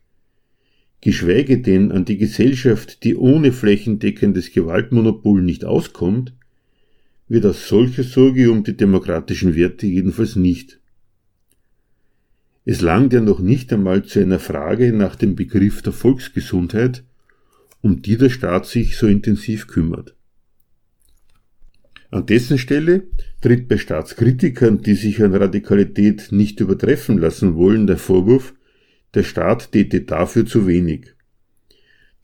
geschweige 1.01 1.59
denn 1.59 1.91
an 1.91 2.05
die 2.05 2.17
Gesellschaft, 2.17 3.03
die 3.05 3.17
ohne 3.17 3.53
flächendeckendes 3.53 4.53
Gewaltmonopol 4.53 5.43
nicht 5.43 5.65
auskommt, 5.65 6.33
wird 7.29 7.47
aus 7.47 7.67
solcher 7.67 8.05
Sorge 8.05 8.51
um 8.51 8.63
die 8.63 8.77
demokratischen 8.77 9.57
Werte 9.57 9.87
jedenfalls 9.87 10.37
nicht. 10.37 10.79
Es 12.65 12.81
langt 12.81 13.13
ja 13.13 13.21
noch 13.21 13.41
nicht 13.41 13.73
einmal 13.73 14.05
zu 14.05 14.21
einer 14.21 14.39
Frage 14.39 14.93
nach 14.93 15.17
dem 15.17 15.35
Begriff 15.35 15.83
der 15.83 15.93
Volksgesundheit, 15.93 17.03
um 17.81 18.03
die 18.03 18.17
der 18.17 18.31
Staat 18.31 18.67
sich 18.67 18.97
so 18.97 19.09
intensiv 19.09 19.67
kümmert. 19.67 20.15
An 22.11 22.27
dessen 22.27 22.59
Stelle 22.59 23.05
tritt 23.41 23.69
bei 23.69 23.79
Staatskritikern, 23.79 24.83
die 24.83 24.95
sich 24.95 25.23
an 25.23 25.35
Radikalität 25.35 26.31
nicht 26.31 26.61
übertreffen 26.61 27.19
lassen 27.19 27.57
wollen, 27.57 27.87
der 27.87 27.97
Vorwurf, 27.97 28.55
der 29.15 29.25
Staat 29.25 29.73
täte 29.73 30.03
dafür 30.03 30.47
zu 30.47 30.67
wenig. 30.67 31.15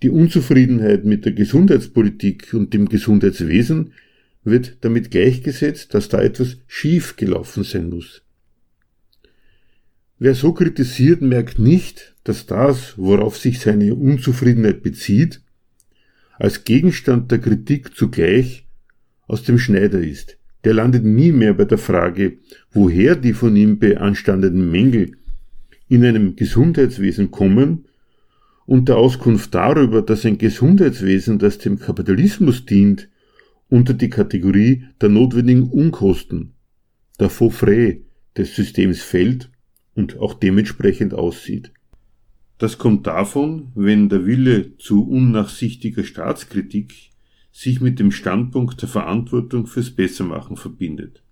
Die 0.03 0.11
Unzufriedenheit 0.11 1.05
mit 1.05 1.25
der 1.25 1.33
Gesundheitspolitik 1.33 2.55
und 2.55 2.73
dem 2.75 2.89
Gesundheitswesen 2.89 3.93
wird 4.45 4.77
damit 4.83 5.11
gleichgesetzt, 5.11 5.95
dass 5.95 6.09
da 6.09 6.23
etwas 6.23 6.59
schief 6.69 7.17
gelaufen 7.17 7.65
sein 7.65 7.89
muss. 7.91 8.23
Wer 10.21 10.35
so 10.35 10.53
kritisiert, 10.53 11.23
merkt 11.23 11.61
nicht, 11.61 12.17
dass 12.25 12.47
das, 12.47 12.99
worauf 12.99 13.37
sich 13.37 13.61
seine 13.61 13.95
Unzufriedenheit 13.95 14.83
bezieht, 14.83 15.43
als 16.39 16.65
Gegenstand 16.65 17.31
der 17.31 17.39
Kritik 17.39 17.95
zugleich 17.97 18.67
aus 19.29 19.45
dem 19.45 19.59
Schneider 19.59 20.01
ist. 20.01 20.37
Der 20.65 20.75
landet 20.75 21.05
nie 21.05 21.31
mehr 21.31 21.55
bei 21.55 21.65
der 21.65 21.79
Frage, 21.79 22.39
woher 22.73 23.15
die 23.15 23.33
von 23.33 23.55
ihm 23.55 23.79
beanstandeten 23.79 24.71
Mängel 24.71 25.13
in 25.89 26.05
einem 26.05 26.35
Gesundheitswesen 26.35 27.31
kommen 27.31 27.87
und 28.67 28.89
der 28.89 28.97
Auskunft 28.97 29.55
darüber, 29.55 30.03
dass 30.03 30.27
ein 30.27 30.37
Gesundheitswesen, 30.37 31.39
das 31.39 31.59
dem 31.59 31.79
Kapitalismus 31.79 32.67
dient, 32.67 33.09
unter 33.69 33.95
die 33.95 34.11
Kategorie 34.11 34.85
der 35.01 35.11
notwendigen 35.11 35.71
Unkosten, 35.71 36.55
der 37.21 37.31
Faux 37.31 37.57
frais 37.57 37.99
des 38.37 38.57
Systems 38.57 39.01
fällt 39.01 39.51
und 39.99 40.21
auch 40.21 40.33
dementsprechend 40.33 41.13
aussieht. 41.13 41.73
Das 42.57 42.79
kommt 42.79 43.09
davon, 43.09 43.73
wenn 43.75 44.09
der 44.09 44.27
Wille 44.27 44.79
zu 44.79 45.05
unnachsichtiger 45.05 46.05
Staatskritik 46.05 47.11
sich 47.51 47.81
mit 47.81 47.99
dem 47.99 48.13
Standpunkt 48.13 48.81
der 48.81 48.89
Verantwortung 48.89 49.67
fürs 49.67 49.91
Bessermachen 49.91 50.57
verbindet. 50.57 51.25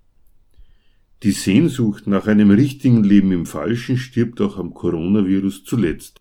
Die 1.23 1.31
Sehnsucht 1.31 2.09
nach 2.09 2.27
einem 2.27 2.51
richtigen 2.51 3.05
Leben 3.05 3.31
im 3.31 3.47
Falschen 3.47 3.97
stirbt 3.99 4.41
auch 4.41 4.59
am 4.59 4.75
Coronavirus 4.75 5.63
zuletzt. 5.63 6.21